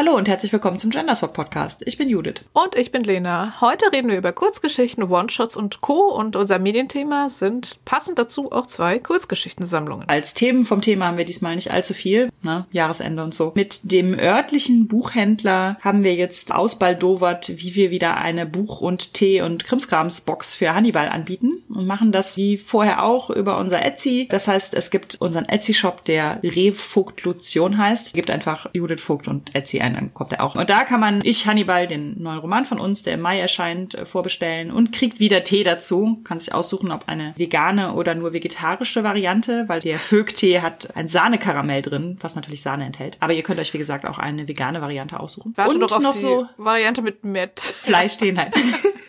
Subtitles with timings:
[0.00, 1.82] Hallo und herzlich willkommen zum Genderswap Podcast.
[1.86, 2.36] Ich bin Judith.
[2.54, 3.60] Und ich bin Lena.
[3.60, 6.08] Heute reden wir über Kurzgeschichten, One-Shots und Co.
[6.14, 10.08] Und unser Medienthema sind passend dazu auch zwei Kurzgeschichtensammlungen.
[10.08, 12.64] Als Themen vom Thema haben wir diesmal nicht allzu viel, ne?
[12.70, 13.52] Jahresende und so.
[13.54, 19.42] Mit dem örtlichen Buchhändler haben wir jetzt ausbaldowert, wie wir wieder eine Buch- und Tee-
[19.42, 24.28] und Krimskrams-Box für Hannibal anbieten und machen das wie vorher auch über unser Etsy.
[24.30, 28.14] Das heißt, es gibt unseren Etsy-Shop, der Revogtlution heißt.
[28.14, 30.54] Gibt einfach Judith Vogt und Etsy ein, dann kommt er auch.
[30.54, 33.94] Und da kann man Ich Hannibal, den neuen Roman von uns, der im Mai erscheint,
[33.94, 36.20] äh, vorbestellen und kriegt wieder Tee dazu.
[36.24, 41.08] Kann sich aussuchen, ob eine vegane oder nur vegetarische Variante, weil der Fög-Tee hat ein
[41.08, 43.16] Sahnekaramell drin, was natürlich Sahne enthält.
[43.20, 45.52] Aber ihr könnt euch, wie gesagt, auch eine vegane Variante aussuchen.
[45.56, 47.60] Warte und doch auf noch die so Variante mit Met.
[47.60, 48.54] Fleisch stehen halt.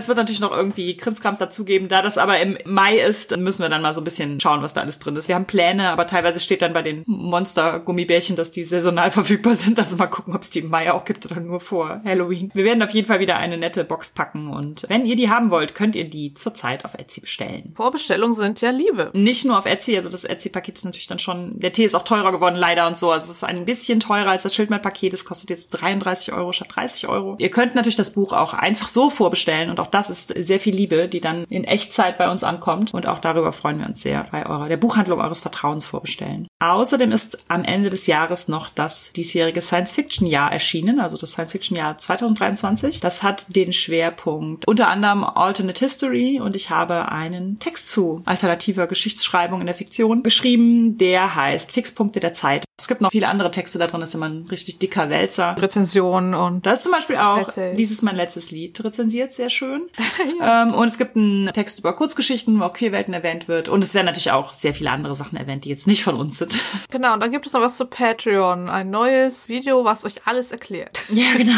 [0.01, 1.87] Es wird natürlich noch irgendwie Krimskrams dazugeben.
[1.87, 4.63] Da das aber im Mai ist, dann müssen wir dann mal so ein bisschen schauen,
[4.63, 5.27] was da alles drin ist.
[5.27, 9.77] Wir haben Pläne, aber teilweise steht dann bei den Monster-Gummibärchen, dass die saisonal verfügbar sind.
[9.77, 12.49] Also mal gucken, ob es die Mai auch gibt oder nur vor Halloween.
[12.53, 15.51] Wir werden auf jeden Fall wieder eine nette Box packen und wenn ihr die haben
[15.51, 17.73] wollt, könnt ihr die zurzeit auf Etsy bestellen.
[17.75, 19.11] Vorbestellungen sind ja Liebe.
[19.13, 22.03] Nicht nur auf Etsy, also das Etsy-Paket ist natürlich dann schon, der Tee ist auch
[22.03, 23.11] teurer geworden, leider und so.
[23.11, 25.13] Also es ist ein bisschen teurer als das Schildmehl-Paket.
[25.13, 27.35] Es kostet jetzt 33 Euro statt 30 Euro.
[27.37, 30.75] Ihr könnt natürlich das Buch auch einfach so vorbestellen und auch das ist sehr viel
[30.75, 34.27] Liebe, die dann in Echtzeit bei uns ankommt und auch darüber freuen wir uns sehr
[34.31, 36.47] bei eurer, der Buchhandlung eures Vertrauens vorbestellen.
[36.59, 42.99] Außerdem ist am Ende des Jahres noch das diesjährige Science-Fiction-Jahr erschienen, also das Science-Fiction-Jahr 2023.
[42.99, 48.87] Das hat den Schwerpunkt unter anderem Alternate History und ich habe einen Text zu alternativer
[48.87, 52.63] Geschichtsschreibung in der Fiktion geschrieben, der heißt Fixpunkte der Zeit.
[52.81, 55.55] Es gibt noch viele andere Texte da drin, das ist immer ein richtig dicker Wälzer.
[55.57, 57.77] Rezensionen und Da ist zum Beispiel auch Essays.
[57.77, 59.83] dieses mein letztes Lied rezensiert, sehr schön.
[60.41, 63.69] ähm, und es gibt einen Text über Kurzgeschichten, wo auch Queerwelten erwähnt wird.
[63.69, 66.39] Und es werden natürlich auch sehr viele andere Sachen erwähnt, die jetzt nicht von uns
[66.39, 66.63] sind.
[66.89, 68.67] genau, und dann gibt es noch was zu Patreon.
[68.67, 71.03] Ein neues Video, was euch alles erklärt.
[71.11, 71.51] Ja, genau.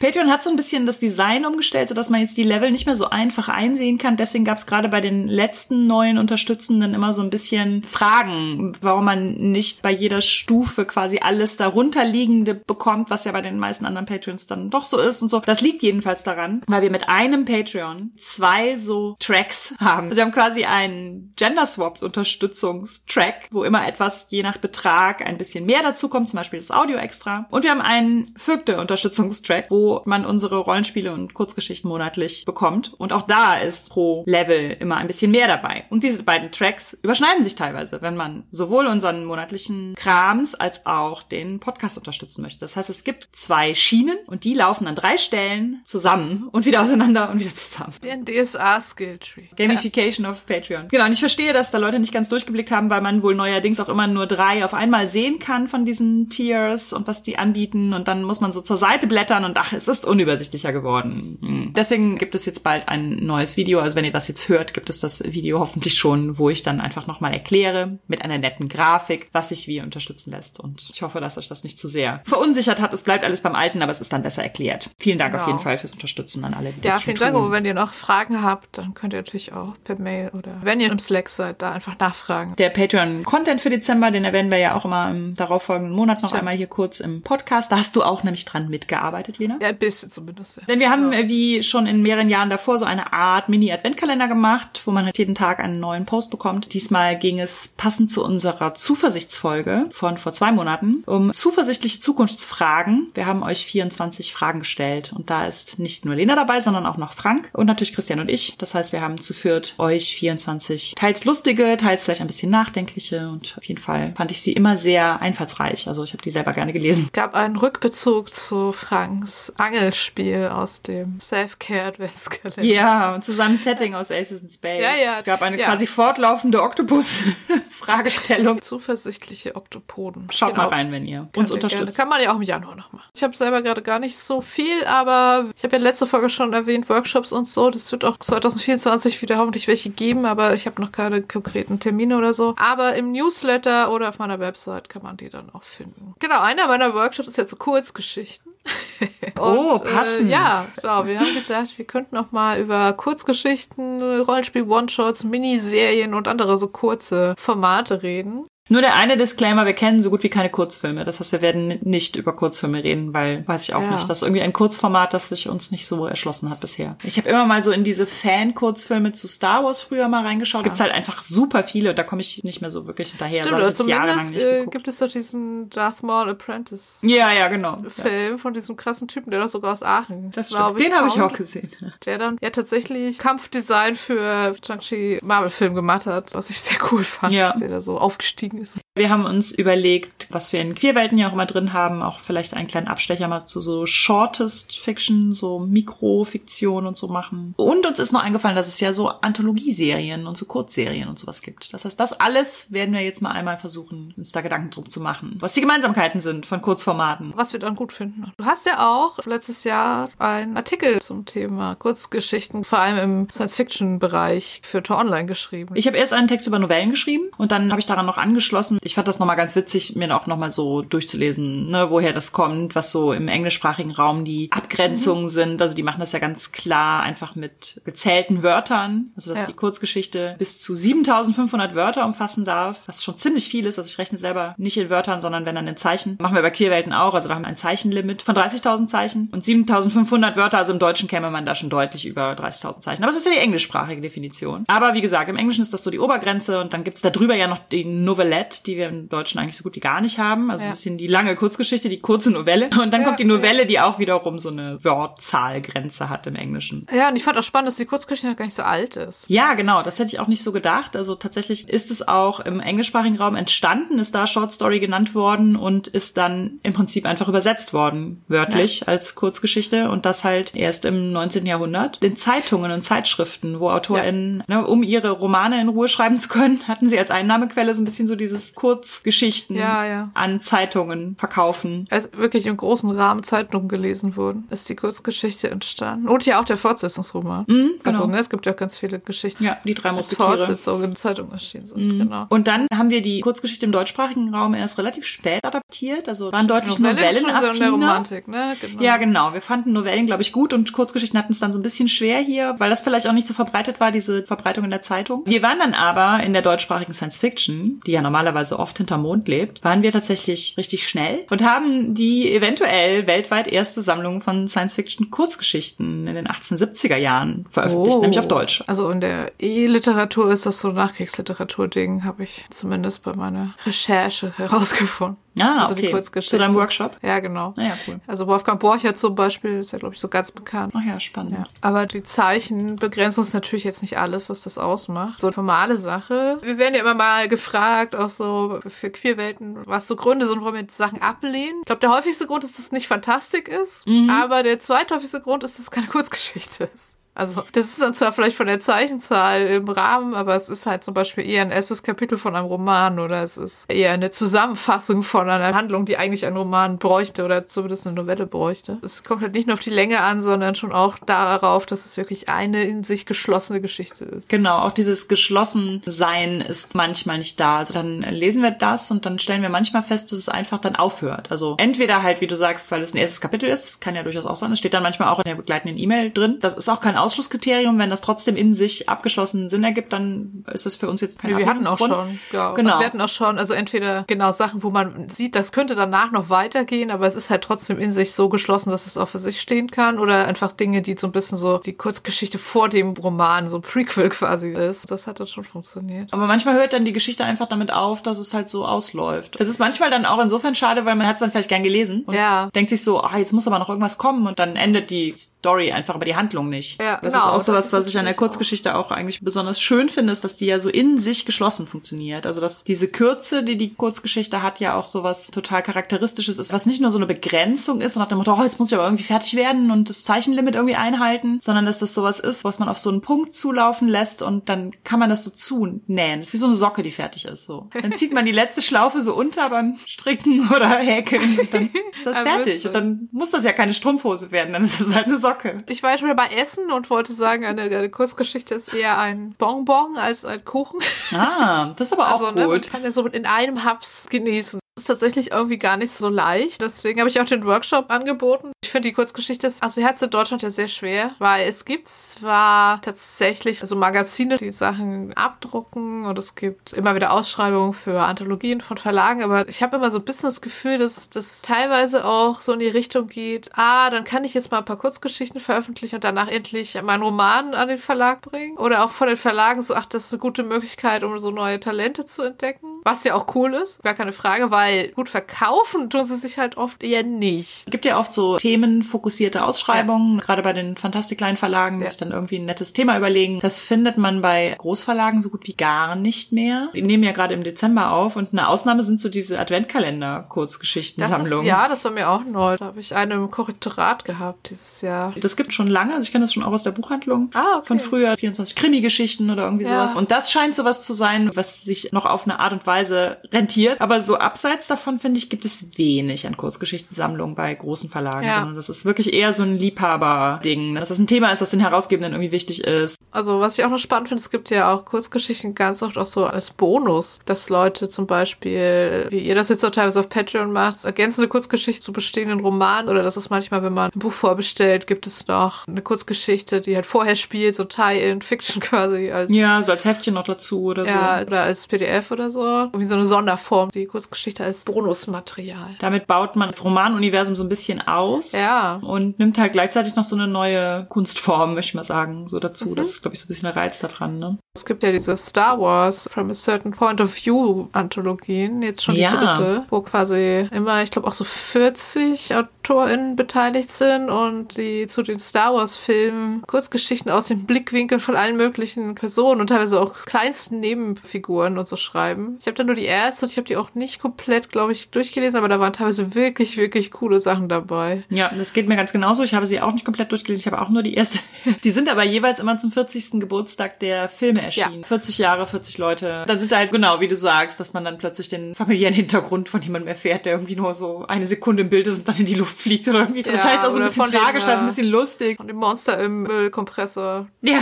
[0.00, 2.96] Patreon hat so ein bisschen das Design umgestellt, sodass man jetzt die Level nicht mehr
[2.96, 4.16] so einfach einsehen kann.
[4.16, 9.04] Deswegen gab es gerade bei den letzten neuen Unterstützenden immer so ein bisschen Fragen, warum
[9.04, 14.06] man nicht bei jeder Stufe quasi alles darunterliegende bekommt, was ja bei den meisten anderen
[14.06, 15.40] Patreons dann doch so ist und so.
[15.40, 20.08] Das liegt jedenfalls daran, weil wir mit einem Patreon zwei so Tracks haben.
[20.08, 25.82] Also wir haben quasi einen Gender-Swapped-Unterstützungstrack, wo immer etwas je nach Betrag ein bisschen mehr
[25.82, 27.46] dazu kommt, zum Beispiel das Audio extra.
[27.50, 32.94] Und wir haben einen Vögte-Unterstützungstrack, wo man unsere Rollenspiele und Kurzgeschichten monatlich bekommt.
[32.98, 35.84] Und auch da ist pro Level immer ein bisschen mehr dabei.
[35.90, 39.94] Und diese beiden Tracks überschneiden sich teilweise, wenn man sowohl unseren monatlichen
[40.36, 42.60] Krams als auch den Podcast unterstützen möchte.
[42.60, 46.82] Das heißt, es gibt zwei Schienen und die laufen an drei Stellen zusammen und wieder
[46.82, 47.94] auseinander und wieder zusammen.
[48.02, 49.48] Wie ein DSA-Skilltree.
[49.56, 50.88] Gamification of Patreon.
[50.88, 53.80] Genau, und ich verstehe, dass da Leute nicht ganz durchgeblickt haben, weil man wohl neuerdings
[53.80, 57.92] auch immer nur drei auf einmal sehen kann von diesen Tiers und was die anbieten.
[57.92, 61.38] Und dann muss man so zur Seite blättern und ach, es ist unübersichtlicher geworden.
[61.40, 61.72] Hm.
[61.74, 63.80] Deswegen gibt es jetzt bald ein neues Video.
[63.80, 66.80] Also wenn ihr das jetzt hört, gibt es das Video hoffentlich schon, wo ich dann
[66.80, 70.60] einfach nochmal erkläre mit einer netten Grafik, was sich wie unterstützen lässt.
[70.60, 72.92] Und ich hoffe, dass euch das nicht zu sehr verunsichert hat.
[72.92, 74.90] Es bleibt alles beim Alten, aber es ist dann besser erklärt.
[74.98, 75.52] Vielen Dank auf Genau.
[75.56, 77.44] jeden Fall fürs Unterstützen an alle, die Ja, das schon vielen Dank.
[77.44, 80.80] Und wenn ihr noch Fragen habt, dann könnt ihr natürlich auch per Mail oder wenn
[80.80, 82.54] ihr im Slack seid, da einfach nachfragen.
[82.56, 86.40] Der Patreon-Content für Dezember, den erwähnen wir ja auch immer im darauffolgenden Monat noch Stimmt.
[86.40, 87.70] einmal hier kurz im Podcast.
[87.72, 89.56] Da hast du auch nämlich dran mitgearbeitet, Lena.
[89.60, 90.56] Ja, ein bisschen zumindest.
[90.58, 90.62] Ja.
[90.68, 94.82] Denn wir haben, äh, wie schon in mehreren Jahren davor, so eine Art Mini-Adventkalender gemacht,
[94.84, 96.72] wo man halt jeden Tag einen neuen Post bekommt.
[96.74, 103.08] Diesmal ging es passend zu unserer Zuversichtsfolge von vor zwei Monaten um zuversichtliche Zukunftsfragen.
[103.14, 106.96] Wir haben euch 24 Fragen gestellt und da ist nicht nur Lena dabei, sondern auch
[106.96, 108.54] noch Frank und natürlich Christian und ich.
[108.58, 113.28] Das heißt, wir haben zu viert euch 24 teils lustige, teils vielleicht ein bisschen nachdenkliche
[113.28, 115.88] und auf jeden Fall fand ich sie immer sehr einfallsreich.
[115.88, 117.08] Also ich habe die selber gerne gelesen.
[117.12, 122.64] gab einen Rückbezug zu Franks Angelspiel aus dem Self-Care-Adventskalender.
[122.64, 124.82] Ja, und zu seinem Setting aus Aces in Space.
[124.82, 125.18] Ja, ja.
[125.20, 125.66] Es gab eine Ja.
[125.66, 128.60] quasi fortlaufende Oktopus-Fragestellung.
[128.62, 129.56] Zuversichtliche
[130.06, 130.30] Oktopoden.
[130.30, 130.64] Schaut Genau.
[130.64, 131.82] mal rein, wenn ihr uns unterstützt.
[131.84, 131.92] Gerne.
[131.92, 133.08] Kann man ja auch im Januar noch machen.
[133.14, 136.52] Ich habe selber gerade gar nicht so viel, aber ich habe ja letzte Folge schon
[136.52, 137.70] erwähnt, Workshops und so.
[137.70, 142.16] Das wird auch 2024 wieder hoffentlich welche geben, aber ich habe noch keine konkreten Termine
[142.16, 142.54] oder so.
[142.58, 146.14] Aber im Newsletter oder auf meiner Website kann man die dann auch finden.
[146.18, 148.52] Genau, einer meiner Workshops ist jetzt so Kurzgeschichten.
[149.38, 150.30] Oh, passend.
[150.30, 151.04] Äh, ja, genau.
[151.04, 156.68] Wir haben gedacht, wir könnten auch mal über Kurzgeschichten, Rollenspiel, One-Shots, Miniserien und andere so
[156.68, 158.46] kurze Formate reden.
[158.68, 161.04] Nur der eine Disclaimer, wir kennen so gut wie keine Kurzfilme.
[161.04, 163.94] Das heißt, wir werden nicht über Kurzfilme reden, weil weiß ich auch Ja.
[163.94, 164.08] nicht.
[164.08, 166.96] Das ist irgendwie ein Kurzformat, das sich uns nicht so erschlossen hat bisher.
[167.04, 170.64] Ich habe immer mal so in diese Fan-Kurzfilme zu Star Wars früher mal reingeschaut.
[170.64, 173.44] Gibt's halt einfach super viele und da komme ich nicht mehr so wirklich hinterher.
[173.44, 176.98] Stimmt, oder zumindest äh, gibt es doch diesen Darth Maul Apprentice.
[177.02, 177.78] Ja, ja, genau.
[177.82, 177.88] Ja.
[177.90, 180.80] Film von diesem krassen Typen, der doch sogar aus Aachen, Das glaub stimmt.
[180.92, 181.70] Den habe ich auch gesehen.
[182.04, 187.32] Der dann ja tatsächlich Kampfdesign für Shang-Chi Marvel-Film gemacht hat, was ich sehr cool fand,
[187.32, 187.50] Ja.
[187.52, 188.85] dass der da so aufgestiegen ist.
[188.96, 192.54] Wir haben uns überlegt, was wir in Queerwelten ja auch immer drin haben, auch vielleicht
[192.54, 197.52] einen kleinen Abstecher mal zu so Shortest Fiction, so Mikrofiktion und so machen.
[197.58, 201.42] Und uns ist noch eingefallen, dass es ja so Anthologieserien und so Kurzserien und sowas
[201.42, 201.74] gibt.
[201.74, 205.02] Das heißt, das alles werden wir jetzt mal einmal versuchen, uns da Gedanken drum zu
[205.02, 205.36] machen.
[205.40, 207.34] Was die Gemeinsamkeiten sind von Kurzformaten.
[207.36, 208.32] Was wir dann gut finden.
[208.38, 214.62] Du hast ja auch letztes Jahr einen Artikel zum Thema Kurzgeschichten, vor allem im Science-Fiction-Bereich
[214.64, 215.74] für Tor Online geschrieben.
[215.76, 218.78] Ich habe erst einen Text über Novellen geschrieben und dann habe ich daran noch angeschlossen.
[218.86, 222.76] Ich fand das nochmal ganz witzig, mir auch nochmal so durchzulesen, ne, woher das kommt,
[222.76, 225.60] was so im englischsprachigen Raum die Abgrenzungen sind.
[225.60, 229.10] Also die machen das ja ganz klar einfach mit gezählten Wörtern.
[229.16, 229.46] Also dass Ja.
[229.48, 233.78] die Kurzgeschichte bis zu 7500 Wörter umfassen darf, was schon ziemlich viel ist.
[233.78, 236.16] Also ich rechne selber nicht in Wörtern, sondern wenn dann in Zeichen.
[236.20, 237.14] Machen wir bei Queerwelten auch.
[237.14, 240.58] Also da haben wir ein Zeichenlimit von 30.000 Zeichen und 7500 Wörter.
[240.58, 243.02] Also im Deutschen käme man da schon deutlich über 30.000 Zeichen.
[243.02, 244.64] Aber es ist ja die englischsprachige Definition.
[244.68, 247.34] Aber wie gesagt, im Englischen ist das so die Obergrenze und dann gibt's da drüber
[247.34, 250.50] ja noch die Novelette, die wir im Deutschen eigentlich so gut wie gar nicht haben.
[250.50, 250.70] Also Ja.
[250.70, 252.70] ein bisschen die lange Kurzgeschichte, die kurze Novelle.
[252.80, 256.86] Und dann Ja, kommt die Novelle, die auch wiederum so eine Wortzahlgrenze hat im Englischen.
[256.94, 259.28] ja, und ich fand auch spannend, dass die Kurzgeschichte noch gar nicht so alt ist.
[259.28, 260.96] Ja, genau, das hätte ich auch nicht so gedacht.
[260.96, 265.56] Also tatsächlich ist es auch im englischsprachigen Raum entstanden, ist da Short Story genannt worden
[265.56, 270.84] und ist dann im Prinzip einfach übersetzt worden, wörtlich als Kurzgeschichte und das halt erst
[270.84, 271.46] im 19.
[271.46, 272.02] Jahrhundert.
[272.02, 276.60] Den Zeitungen und Zeitschriften, wo AutorInnen, ne, um ihre Romane in Ruhe schreiben zu können,
[276.68, 280.10] hatten sie als Einnahmequelle so ein bisschen so dieses Kurzgeschichten Ja, ja.
[280.14, 281.86] an Zeitungen verkaufen.
[281.90, 286.08] Als wirklich im großen Rahmen Zeitungen gelesen wurden, ist die Kurzgeschichte entstanden.
[286.08, 287.44] Und ja auch der Fortsetzungsroman.
[287.46, 287.78] Mhm, genau.
[287.84, 290.28] Also, ne, es gibt ja auch ganz viele Geschichten, Ja, die drei Musketiere.
[290.30, 290.34] Mhm.
[290.34, 291.98] Fortsetzungen in Zeitungen erschienen sind.
[291.98, 292.26] Genau.
[292.28, 296.48] Und dann haben wir die Kurzgeschichte im deutschsprachigen Raum erst relativ spät adaptiert, also waren
[296.48, 297.70] deutlich Novelle ist schon so in der novellenaffiner.
[297.70, 298.56] Romantik, ne?
[298.60, 298.82] Genau.
[298.82, 299.32] Ja, genau.
[299.32, 302.18] Wir fanden Novellen, glaube ich, gut und Kurzgeschichten hatten es dann so ein bisschen schwer
[302.18, 305.22] hier, weil das vielleicht auch nicht so verbreitet war, diese Verbreitung in der Zeitung.
[305.26, 309.28] Wir waren dann aber in der deutschsprachigen Science Fiction, die ja normalerweise oft hinterm Mond
[309.28, 314.74] lebt, waren wir tatsächlich richtig schnell und haben die eventuell weltweit erste Sammlung von Science
[314.74, 318.00] Fiction Kurzgeschichten in den 1870er Jahren veröffentlicht, Oh.
[318.00, 318.62] nämlich auf Deutsch.
[318.66, 324.32] Also in der E-Literatur ist das so ein Nachkriegsliteratur-Ding, habe ich zumindest bei meiner Recherche
[324.36, 325.18] herausgefunden.
[325.38, 325.90] Ah, also die okay.
[325.92, 326.36] Kurzgeschichte.
[326.36, 326.96] Zu deinem Workshop?
[327.02, 327.52] Ja, genau.
[327.58, 328.00] Naja, cool.
[328.06, 330.72] Also Wolfgang Borchert zum Beispiel ist ja, glaube ich, so ganz bekannt.
[330.74, 331.32] Ach ja, spannend.
[331.32, 331.46] Ja.
[331.60, 335.20] Aber die Zeichen begrenzen uns natürlich jetzt nicht alles, was das ausmacht.
[335.20, 336.38] So eine formale Sache.
[336.42, 338.35] Wir werden ja immer mal gefragt, auch so
[338.66, 341.60] für Queerwelten, was so Gründe sind, warum wir Sachen ablehnen.
[341.60, 343.84] Ich glaube, der häufigste Grund ist, dass es nicht Fantastik ist.
[344.10, 346.98] Aber der zweithäufigste Grund ist, dass es keine Kurzgeschichte ist.
[347.16, 350.84] Also, das ist dann zwar vielleicht von der Zeichenzahl im Rahmen, aber es ist halt
[350.84, 355.02] zum Beispiel eher ein erstes Kapitel von einem Roman oder es ist eher eine Zusammenfassung
[355.02, 358.78] von einer Handlung, die eigentlich ein Roman bräuchte oder zumindest eine Novelle bräuchte.
[358.84, 361.96] Es kommt halt nicht nur auf die Länge an, sondern schon auch darauf, dass es
[361.96, 364.28] wirklich eine in sich geschlossene Geschichte ist.
[364.28, 367.58] Genau, auch dieses Geschlossensein ist manchmal nicht da.
[367.58, 370.76] Also dann lesen wir das und dann stellen wir manchmal fest, dass es einfach dann
[370.76, 371.30] aufhört.
[371.30, 374.02] Also entweder halt, wie du sagst, weil es ein erstes Kapitel ist, das kann ja
[374.02, 376.36] durchaus auch sein, das steht dann manchmal auch in der begleitenden E-Mail drin.
[376.40, 380.66] Das ist auch kein Ausschlusskriterium, wenn das trotzdem in sich abgeschlossenen Sinn ergibt, dann ist
[380.66, 382.70] das für uns jetzt kein wir hatten auch schon, ja, Genau.
[382.70, 386.10] Also wir hatten auch schon, also entweder genau Sachen, wo man sieht, das könnte danach
[386.10, 389.18] noch weitergehen, aber es ist halt trotzdem in sich so geschlossen, dass es auch für
[389.18, 392.90] sich stehen kann oder einfach Dinge, die so ein bisschen so die Kurzgeschichte vor dem
[392.94, 394.90] Roman, so ein Prequel quasi ist.
[394.90, 396.12] Das hat dann schon funktioniert.
[396.12, 399.36] Aber manchmal hört dann die Geschichte einfach damit auf, dass es halt so ausläuft.
[399.38, 402.02] Es ist manchmal dann auch insofern schade, weil man hat es dann vielleicht gern gelesen
[402.06, 402.50] und Ja.
[402.54, 405.72] denkt sich so, ah, jetzt muss aber noch irgendwas kommen und dann endet die Story
[405.72, 406.80] einfach, aber die Handlung nicht.
[406.80, 408.20] Ja, das genau, ist auch so das was, was ich an der natürlich auch.
[408.26, 412.26] Kurzgeschichte auch eigentlich besonders schön finde, ist, dass die ja so in sich geschlossen funktioniert.
[412.26, 416.52] Also dass diese Kürze, die die Kurzgeschichte hat, ja auch so was total charakteristisches ist,
[416.52, 418.76] was nicht nur so eine Begrenzung ist und nach dem Motto, oh, jetzt muss ich
[418.76, 422.58] aber irgendwie fertig werden und das Zeichenlimit irgendwie einhalten, sondern dass das sowas ist, was
[422.58, 426.20] man auf so einen Punkt zulaufen lässt und dann kann man das so zunähen.
[426.20, 427.44] Das ist wie so eine Socke, die fertig ist.
[427.44, 427.68] So.
[427.80, 432.06] Dann zieht man die letzte Schlaufe so unter beim Stricken oder Häkeln und dann ist
[432.06, 432.66] das fertig.
[432.66, 435.58] Und dann muss das ja keine Strumpfhose werden, dann ist das halt eine Socke.
[435.68, 439.34] Ich war schon wieder bei Essen und wollte sagen, eine, eine Kurzgeschichte ist eher ein
[439.38, 440.80] Bonbon als ein Kuchen.
[441.12, 442.70] Ah, das ist aber auch Also, ne, man gut.
[442.70, 444.60] kann ja so in einem Haps genießen.
[444.78, 446.60] Ist tatsächlich irgendwie gar nicht so leicht.
[446.60, 448.52] Deswegen habe ich auch den Workshop angeboten.
[448.62, 451.64] Ich finde die Kurzgeschichte, also sie hat es in Deutschland ja sehr schwer, weil es
[451.64, 458.00] gibt zwar tatsächlich also Magazine, die Sachen abdrucken und es gibt immer wieder Ausschreibungen für
[458.00, 462.04] Anthologien von Verlagen, aber ich habe immer so ein bisschen das Gefühl, dass das teilweise
[462.04, 465.40] auch so in die Richtung geht, ah, dann kann ich jetzt mal ein paar Kurzgeschichten
[465.40, 468.58] veröffentlichen und danach endlich meinen Roman an den Verlag bringen.
[468.58, 471.60] Oder auch von den Verlagen so, ach, das ist eine gute Möglichkeit, um so neue
[471.60, 472.80] Talente zu entdecken.
[472.82, 476.56] Was ja auch cool ist, gar keine Frage, weil gut verkaufen tun sie sich halt
[476.56, 477.64] oft eher nicht.
[477.66, 480.20] Es gibt ja oft so themenfokussierte Ausschreibungen, ja.
[480.20, 481.88] gerade bei den fantastiklein Verlagen, ja.
[481.88, 483.40] sich dann irgendwie ein nettes Thema überlegen.
[483.40, 486.68] Das findet man bei Großverlagen so gut wie gar nicht mehr.
[486.74, 491.46] Die nehmen ja gerade im Dezember auf und eine Ausnahme sind so diese Adventkalender-Kurzgeschichtensammlungen.
[491.46, 492.56] Ja, das war mir auch neu.
[492.56, 495.14] Da habe ich eine im Korrektorat gehabt dieses Jahr.
[495.20, 497.66] Das gibt schon lange, also ich kenne das schon auch aus der Buchhandlung ah, okay.
[497.66, 499.70] von früher, 24 Krimi-Geschichten oder irgendwie ja.
[499.70, 499.92] sowas.
[499.92, 503.80] Und das scheint sowas zu sein, was sich noch auf eine Art und Weise rentiert.
[503.80, 508.38] Aber so abseits davon, finde ich, gibt es wenig an Kurzgeschichtensammlungen bei großen Verlagen, ja.
[508.38, 510.74] sondern das ist wirklich eher so ein Liebhaber-Ding.
[510.74, 512.96] Dass das ein Thema ist, was den Herausgebenden irgendwie wichtig ist.
[513.10, 516.06] Also, was ich auch noch spannend finde, es gibt ja auch Kurzgeschichten ganz oft auch
[516.06, 520.52] so als Bonus, dass Leute zum Beispiel, wie ihr das jetzt so teilweise auf Patreon
[520.52, 524.86] macht, ergänzende Kurzgeschichte zu bestehenden Romanen oder das ist manchmal, wenn man ein Buch vorbestellt,
[524.86, 529.32] gibt es noch eine Kurzgeschichte, die halt vorher spielt, so Tie-in Fiction quasi als.
[529.32, 530.90] Ja, so als Heftchen noch dazu oder so.
[530.90, 532.40] Ja, oder als PDF oder so.
[532.42, 535.76] Irgendwie so eine Sonderform, die Kurzgeschichte als Bonusmaterial.
[535.80, 538.32] Damit baut man das Romanuniversum so ein bisschen aus.
[538.32, 538.76] Ja.
[538.76, 542.70] Und nimmt halt gleichzeitig noch so eine neue Kunstform, möchte ich mal sagen, so dazu.
[542.70, 542.76] Mhm.
[542.76, 544.38] Das ist, glaube ich, so ein bisschen der Reiz daran, ne?
[544.56, 548.94] Es gibt ja diese Star Wars From a Certain Point of View Anthologien, jetzt schon
[548.94, 549.10] die ja.
[549.10, 555.02] dritte, wo quasi immer, ich glaube, auch so 40 AutorInnen beteiligt sind und die zu
[555.02, 559.94] den Star Wars Filmen Kurzgeschichten aus den Blickwinkeln von allen möglichen Personen und teilweise auch
[560.06, 562.36] kleinsten Nebenfiguren und so schreiben.
[562.40, 564.90] Ich habe da nur die erste und ich habe die auch nicht komplett, glaube ich,
[564.90, 568.04] durchgelesen, aber da waren teilweise wirklich, wirklich coole Sachen dabei.
[568.10, 569.22] Ja, das geht mir ganz genauso.
[569.22, 570.40] Ich habe sie auch nicht komplett durchgelesen.
[570.40, 571.18] Ich habe auch nur die erste.
[571.64, 573.20] Die sind aber jeweils immer zum 40.
[573.20, 574.80] Geburtstag der Filme erschienen.
[574.80, 574.86] Ja.
[574.86, 576.24] 40 Jahre, 40 Leute.
[576.26, 579.48] Dann sind da halt genau, wie du sagst, dass man dann plötzlich den familiären Hintergrund
[579.48, 582.26] von jemandem erfährt, der irgendwie nur so eine Sekunde im Bild ist und dann in
[582.26, 583.24] die Luft fliegt oder irgendwie.
[583.24, 585.40] Also ja, teils auch so ein bisschen tragisch, teils ein bisschen lustig.
[585.40, 587.26] Und dem Monster im Müllkompressor.
[587.42, 587.60] Ja.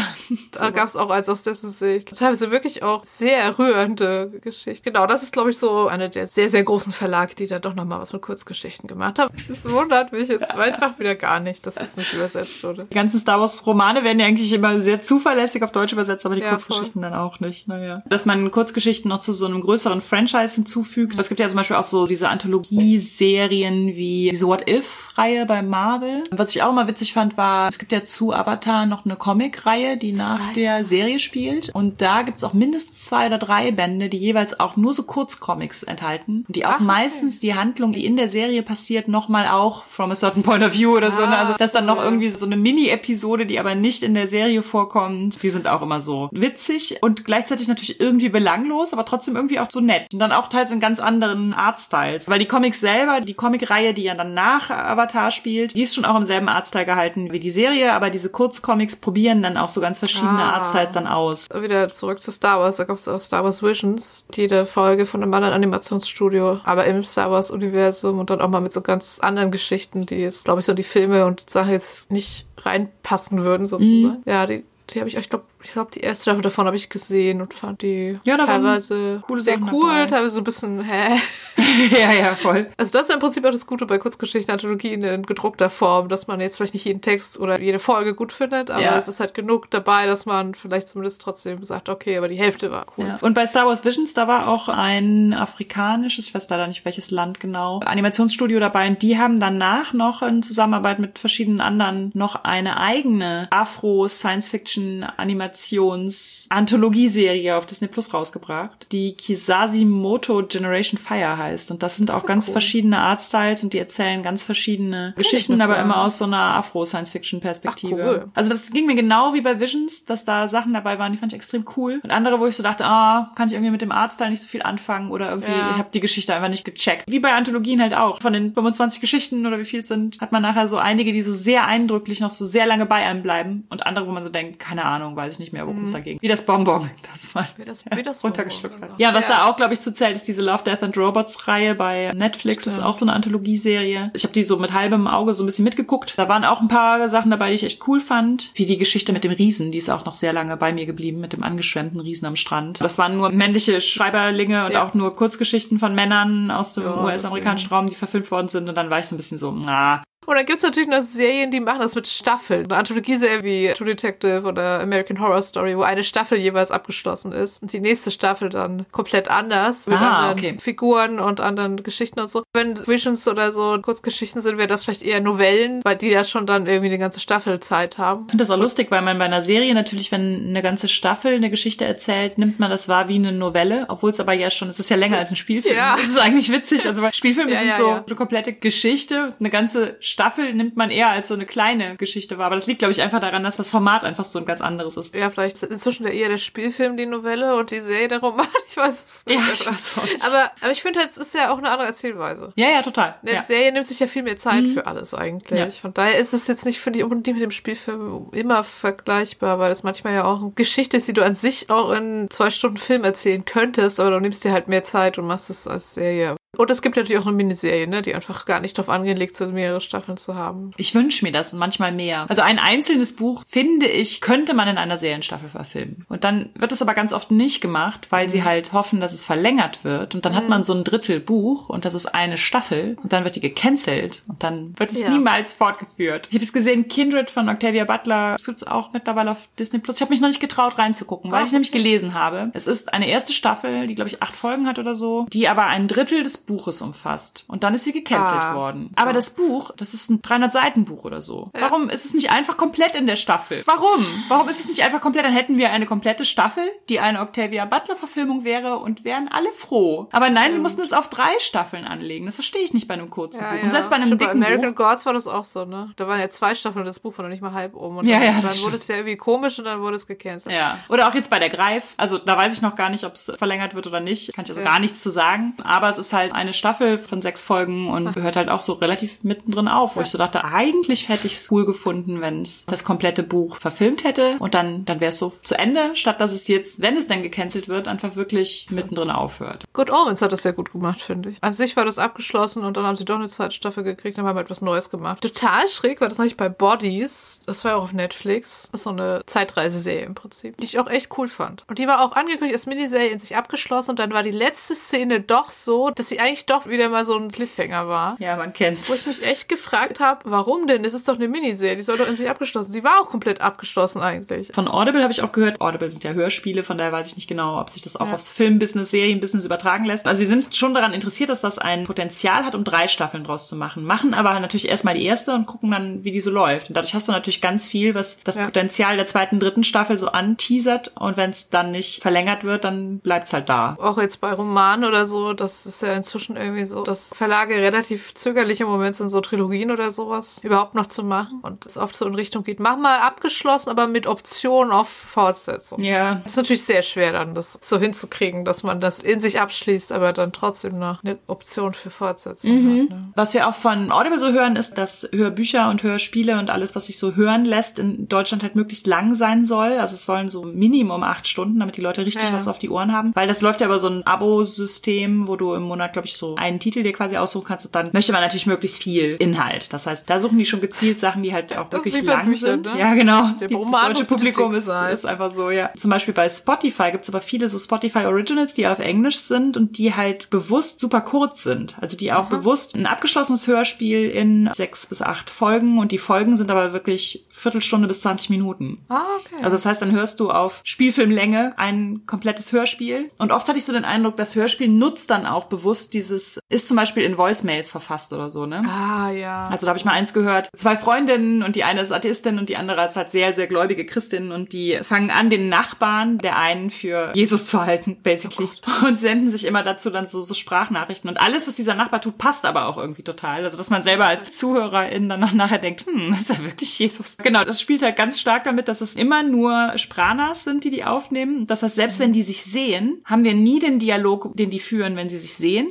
[0.52, 2.16] Da gab es auch als aus dessen Sicht.
[2.16, 4.90] Teilweise wirklich auch sehr rührende Geschichte.
[4.90, 7.74] Genau, das ist, glaube ich, so eine der sehr, sehr großen Verlage, die da doch
[7.74, 9.34] nochmal was mit Kurzgeschichten gemacht haben.
[9.48, 12.86] Das wundert mich jetzt einfach wieder gar nicht, dass es nicht übersetzt wurde.
[12.90, 16.34] Die ganzen Star Wars Romane werden ja eigentlich immer sehr zuverlässig auf Deutsch übersetzt, aber
[16.34, 17.10] die ja, Kurzgeschichten voll.
[17.10, 17.68] dann auch nicht.
[17.68, 18.02] Naja.
[18.06, 21.18] Dass man Kurzgeschichten noch zu so einem größeren Franchise hinzufügt.
[21.18, 26.24] Es gibt ja zum Beispiel auch so diese Anthologie-Serien wie diese What If-Reihe bei Marvel.
[26.30, 29.96] Was ich auch immer witzig fand, war, es gibt ja zu Avatar noch eine Comic-Reihe,
[29.96, 31.70] die nach ah, der Serie spielt.
[31.74, 35.82] Und da gibt's auch mindestens zwei oder drei Bände, die jeweils auch nur so Kurzcomics
[35.82, 36.44] enthalten.
[36.54, 37.46] Die auch Ach, meistens okay.
[37.46, 40.96] die Handlung, die in der Serie passiert, nochmal auch from a certain point of view
[40.96, 41.26] oder ah, so.
[41.26, 41.36] Ne?
[41.36, 44.62] Also das ist dann noch irgendwie so eine Mini-Episode, die aber nicht in der Serie
[44.62, 45.42] vorkommt.
[45.42, 49.68] Die sind auch immer so witzig und gleichzeitig natürlich irgendwie belanglos, aber trotzdem irgendwie auch
[49.70, 50.12] so nett.
[50.12, 52.28] Und dann auch teils in ganz anderen Artstyles.
[52.28, 56.04] Weil die Comics selber, die Comic-Reihe, die ja dann nach Avatar spielt, die ist schon
[56.04, 59.80] auch im selben Artstyle gehalten wie die Serie, aber diese Kurzcomics probieren dann auch so
[59.80, 60.54] ganz verschiedene ah.
[60.54, 61.48] Artstyles dann aus.
[61.54, 62.76] Wieder zurück zu Star Wars.
[62.76, 67.04] Da gab es auch Star Wars Visions, jede Folge von einem anderen Animationsstudio, aber im
[67.04, 70.66] Star Wars-Universum und dann auch mal mit so ganz anderen Geschichten, die jetzt, glaube ich,
[70.66, 74.18] so die Filme und Sachen jetzt nicht reinpassen würden, sozusagen.
[74.18, 74.22] Mhm.
[74.24, 76.90] Ja, die, die habe ich, ich glaube, ich glaube, die erste Staffel davon habe ich
[76.90, 80.06] gesehen und fand die ja, teilweise coole sehr Sachen cool, dabei.
[80.06, 81.18] teilweise so ein bisschen, hä?
[81.90, 82.68] ja, ja, voll.
[82.76, 86.26] Also das ist im Prinzip auch das Gute bei Kurzgeschichten, Anthologien in gedruckter Form, dass
[86.26, 88.98] man jetzt vielleicht nicht jeden Text oder jede Folge gut findet, aber ja.
[88.98, 92.70] es ist halt genug dabei, dass man vielleicht zumindest trotzdem sagt, okay, aber die Hälfte
[92.70, 93.06] war cool.
[93.06, 93.16] Ja.
[93.22, 97.10] Und bei Star Wars Visions, da war auch ein afrikanisches, ich weiß leider nicht welches
[97.10, 102.44] Land genau, Animationsstudio dabei und die haben danach noch in Zusammenarbeit mit verschiedenen anderen noch
[102.44, 111.70] eine eigene Afro-Science-Fiction-Animation Animations-Anthologieserie auf Disney Plus rausgebracht, die Kisasimoto Generation Fire heißt.
[111.70, 112.52] Und das sind das auch ganz cool.
[112.52, 117.94] verschiedene Artstyles und die erzählen ganz verschiedene Kenn Geschichten, aber immer aus so einer Afro-Science-Fiction-Perspektive.
[117.94, 118.30] Cool.
[118.34, 121.32] Also das ging mir genau wie bei Visions, dass da Sachen dabei waren, die fand
[121.32, 122.00] ich extrem cool.
[122.02, 124.48] Und andere, wo ich so dachte, ah, kann ich irgendwie mit dem Artstyle nicht so
[124.48, 125.70] viel anfangen oder irgendwie, ja.
[125.72, 127.04] ich habe die Geschichte einfach nicht gecheckt.
[127.06, 128.20] Wie bei Anthologien halt auch.
[128.20, 131.22] Von den 25 Geschichten oder wie viel es sind, hat man nachher so einige, die
[131.22, 134.28] so sehr eindrücklich noch so sehr lange bei einem bleiben und andere, wo man so
[134.28, 136.18] denkt, keine Ahnung, weiß ich nicht nicht mehr, worum es da ging.
[136.20, 138.98] Wie das Bonbon, das man Wie das, wie das runtergeschluckt Bonbon, hat.
[138.98, 139.10] genau.
[139.10, 141.74] Ja, was da auch, glaube ich, zu zählt, ist diese Love, Death and Robots Reihe
[141.74, 142.64] bei Netflix.
[142.64, 142.88] Das ist Stimmt.
[142.88, 144.10] auch so eine Anthologieserie.
[144.14, 146.14] Ich habe die so mit halbem Auge so ein bisschen mitgeguckt.
[146.18, 148.50] Da waren auch ein paar Sachen dabei, die ich echt cool fand.
[148.54, 151.20] Wie die Geschichte mit dem Riesen, die ist auch noch sehr lange bei mir geblieben,
[151.20, 152.80] mit dem angeschwemmten Riesen am Strand.
[152.80, 154.86] Das waren nur männliche Schreiberlinge und Ja.
[154.86, 158.68] auch nur Kurzgeschichten von Männern aus dem Ja, US-amerikanischen Raum, die verfilmt worden sind.
[158.68, 161.50] Und dann war ich so ein bisschen so, na, Und dann gibt's natürlich noch Serien,
[161.50, 162.64] die machen das mit Staffeln.
[162.66, 167.62] Eine Anthologieserie wie True Detective oder American Horror Story, wo eine Staffel jeweils abgeschlossen ist
[167.62, 170.56] und die nächste Staffel dann komplett anders mit Ah, anderen okay.
[170.60, 172.42] Figuren und anderen Geschichten und so.
[172.52, 176.46] Wenn Visions oder so Kurzgeschichten sind, wäre das vielleicht eher Novellen, weil die ja schon
[176.46, 178.24] dann irgendwie eine ganze Staffel Zeit haben.
[178.26, 181.34] Ich finde das auch lustig, weil man bei einer Serie natürlich, wenn eine ganze Staffel
[181.34, 184.68] eine Geschichte erzählt, nimmt man das wahr wie eine Novelle, obwohl es aber ja schon,
[184.68, 185.76] es ist ja länger als ein Spielfilm.
[185.76, 185.96] Ja.
[185.96, 186.86] Das ist eigentlich witzig.
[186.86, 189.34] Also Spielfilme Ja, sind ja, so eine komplette Geschichte.
[189.38, 192.46] Eine ganze Staffel nimmt man eher als so eine kleine Geschichte wahr.
[192.46, 194.96] Aber das liegt, glaube ich, einfach daran, dass das Format einfach so ein ganz anderes
[194.96, 195.12] ist.
[195.12, 198.46] Ja, vielleicht ist inzwischen eher der Spielfilm die Novelle und die Serie der Roman.
[198.66, 199.38] Ich weiß es nicht.
[199.38, 200.24] Ja, ich weiß auch nicht.
[200.26, 202.52] Aber, aber ich finde halt, es ist ja auch eine andere Erzählweise.
[202.56, 203.16] Ja, ja, total.
[203.22, 203.42] Eine Ja.
[203.42, 205.58] Serie nimmt sich ja viel mehr Zeit für alles eigentlich.
[205.58, 205.68] Ja.
[205.70, 209.68] Von daher ist es jetzt nicht, finde ich, unbedingt mit dem Spielfilm immer vergleichbar, weil
[209.68, 212.78] das manchmal ja auch eine Geschichte ist, die du an sich auch in zwei Stunden
[212.78, 216.36] Film erzählen könntest, aber du nimmst dir halt mehr Zeit und machst es als Serie.
[216.56, 219.54] Und es gibt natürlich auch eine Miniserie, ne, die einfach gar nicht darauf angelegt sind,
[219.54, 220.70] mehrere Staffeln zu haben.
[220.76, 222.26] Ich wünsche mir das manchmal mehr.
[222.28, 226.04] Also ein einzelnes Buch, finde ich, könnte man in einer Serienstaffel verfilmen.
[226.08, 229.24] Und dann wird es aber ganz oft nicht gemacht, weil sie halt hoffen, dass es
[229.24, 230.14] verlängert wird.
[230.14, 233.24] Und dann hat man so ein Drittel Buch und das ist eine Staffel und dann
[233.24, 235.10] wird die gecancelt und dann wird es Ja.
[235.10, 236.28] niemals fortgeführt.
[236.30, 239.96] Ich habe es gesehen, Kindred von Octavia Butler das gibt's auch mittlerweile auf Disney Plus.
[239.96, 242.50] Ich habe mich noch nicht getraut reinzugucken, weil Ah, ich nämlich gelesen habe.
[242.52, 245.66] Es ist eine erste Staffel, die glaube ich acht Folgen hat oder so, die aber
[245.66, 247.44] ein Drittel des Buches umfasst.
[247.48, 248.54] Und dann ist sie gecancelt Ah.
[248.54, 248.90] worden.
[248.96, 251.50] Aber das Buch, das ist ein 300 Seiten Buch oder so.
[251.52, 253.62] Warum ist es nicht einfach komplett in der Staffel?
[253.66, 254.06] Warum?
[254.28, 255.24] Warum ist es nicht einfach komplett?
[255.24, 259.48] Dann hätten wir eine komplette Staffel, die eine Octavia Butler Verfilmung wäre und wären alle
[259.52, 260.08] froh.
[260.12, 262.26] Aber nein, sie mussten es auf drei Staffeln anlegen.
[262.26, 263.62] Das verstehe ich nicht bei einem kurzen Buch.
[263.62, 264.84] Und selbst bei einem Stimmt, dicken bei American Buch.
[264.90, 265.92] Gods war das auch so, ne?
[265.96, 267.96] Da waren ja zwei Staffeln und das Buch war noch nicht mal halb um.
[267.98, 270.54] Und Ja, dann, ja, dann wurde es ja irgendwie komisch und dann wurde es gecancelt.
[270.54, 270.78] Ja.
[270.88, 271.94] Oder auch jetzt bei der Greif.
[271.96, 274.32] Also da weiß ich noch gar nicht, ob es verlängert wird oder nicht.
[274.34, 274.66] Kann ich also Ja.
[274.66, 275.54] gar nichts zu sagen.
[275.62, 279.22] Aber es ist halt eine Staffel von sechs Folgen und hört halt auch so relativ
[279.22, 282.84] mittendrin auf, wo ich so dachte, eigentlich hätte ich es cool gefunden, wenn es das
[282.84, 286.48] komplette Buch verfilmt hätte und dann, dann wäre es so zu Ende, statt dass es
[286.48, 289.64] jetzt, wenn es dann gecancelt wird, einfach wirklich mittendrin aufhört.
[289.72, 291.38] Good Omens hat das sehr gut gemacht, finde ich.
[291.40, 294.26] An sich war das abgeschlossen und dann haben sie doch eine zweite Staffel gekriegt und
[294.26, 295.22] haben etwas Neues gemacht.
[295.22, 297.42] Total schräg war das eigentlich bei Bodies.
[297.46, 298.68] Das war ja auch auf Netflix.
[298.72, 301.64] Das ist so eine Zeitreiseserie im Prinzip, die ich auch echt cool fand.
[301.68, 304.74] Und die war auch angekündigt als Miniserie in sich abgeschlossen und dann war die letzte
[304.74, 308.16] Szene doch so, dass sie eigentlich doch wieder mal so ein Cliffhanger war.
[308.18, 308.90] Ja, man kennt's.
[308.90, 310.84] Wo ich mich echt gefragt habe, warum denn?
[310.84, 312.72] Es ist doch eine Miniserie, die soll doch in sich abgeschlossen.
[312.72, 314.50] Sie war auch komplett abgeschlossen eigentlich.
[314.52, 315.60] Von Audible habe ich auch gehört.
[315.60, 318.30] Audible sind ja Hörspiele, von daher weiß ich nicht genau, ob sich das auch aufs
[318.30, 320.06] Filmbusiness, Serienbusiness übertragen lässt.
[320.06, 323.48] Also sie sind schon daran interessiert, dass das ein Potenzial hat, um drei Staffeln draus
[323.48, 323.84] zu machen.
[323.84, 326.68] Machen aber natürlich erstmal die erste und gucken dann, wie die so läuft.
[326.68, 328.44] Und dadurch hast du natürlich ganz viel, was das Ja.
[328.44, 330.92] Potenzial der zweiten, dritten Staffel so anteasert.
[330.98, 333.76] Und wenn es dann nicht verlängert wird, dann bleibt's halt da.
[333.80, 338.14] Auch jetzt bei Romanen oder so, das ist ja inzwischen irgendwie so, dass Verlage relativ
[338.14, 341.40] zögerlich im Moment sind, so Trilogien oder sowas überhaupt noch zu machen.
[341.42, 345.82] Und es oft so in Richtung geht, mach mal abgeschlossen, aber mit Option auf Fortsetzung.
[345.82, 346.16] Ja.
[346.16, 349.92] Das ist natürlich sehr schwer dann, das so hinzukriegen, dass man das in sich abschließt,
[349.92, 352.62] aber dann trotzdem noch eine Option für Fortsetzung hat.
[352.90, 353.12] Ne?
[353.14, 356.86] Was wir auch von Audible so hören, ist, dass Hörbücher und Hörspiele und alles, was
[356.86, 359.78] sich so hören lässt, in Deutschland halt möglichst lang sein soll.
[359.78, 362.32] Also es sollen so Minimum acht Stunden, damit die Leute richtig Ja.
[362.34, 363.12] was auf die Ohren haben.
[363.14, 366.34] Weil das läuft ja über so ein Abo-System, wo du im Monat, glaube ich, so
[366.36, 367.64] einen Titel dir quasi aussuchen kannst.
[367.66, 369.72] Und dann möchte man natürlich möglichst viel Inhalt.
[369.72, 372.62] Das heißt, da suchen die schon gezielt Sachen, die halt auch Das wirklich lang Büchern,
[372.62, 372.74] sind.
[372.74, 372.78] ne?
[372.78, 373.28] Ja, genau.
[373.40, 375.70] Der Die, das deutsche Publikum ist, ist einfach so, ja.
[375.74, 379.78] Zum Beispiel bei Spotify gibt's aber viele so Spotify Originals, die auf Englisch sind und
[379.78, 381.76] die halt bewusst super kurz sind.
[381.80, 386.36] Also die auch bewusst ein abgeschlossenes Hörspiel in sechs bis acht Folgen und die Folgen
[386.36, 388.78] sind aber wirklich Viertelstunde bis 20 Minuten.
[388.88, 389.36] Ah, okay.
[389.42, 393.10] Also das heißt, dann hörst du auf Spielfilmlänge ein komplettes Hörspiel.
[393.18, 396.68] Und oft hatte ich so den Eindruck, das Hörspiel nutzt dann auch bewusst dieses, ist
[396.68, 398.62] zum Beispiel in Voicemails verfasst oder so, ne?
[398.68, 399.48] ah, ja.
[399.48, 402.48] Also da habe ich mal eins gehört, zwei Freundinnen und die eine ist Atheistin und
[402.48, 406.38] die andere ist halt sehr, sehr gläubige Christin und die fangen an, den Nachbarn der
[406.38, 408.48] einen für Jesus zu halten, basically.
[408.86, 411.08] und senden sich immer dazu dann so, so Sprachnachrichten.
[411.08, 413.44] Und alles, was dieser Nachbar tut, passt aber auch irgendwie total.
[413.44, 417.16] Also dass man selber als Zuhörerin dann nachher denkt, hm, ist er wirklich Jesus?
[417.18, 420.84] Genau, das spielt halt ganz stark damit, dass es immer nur Sprachnas sind, die die
[420.84, 421.46] aufnehmen.
[421.46, 424.96] Das heißt, selbst wenn die sich sehen, haben wir nie den Dialog, den die führen,
[424.96, 425.70] wenn sie sich sehen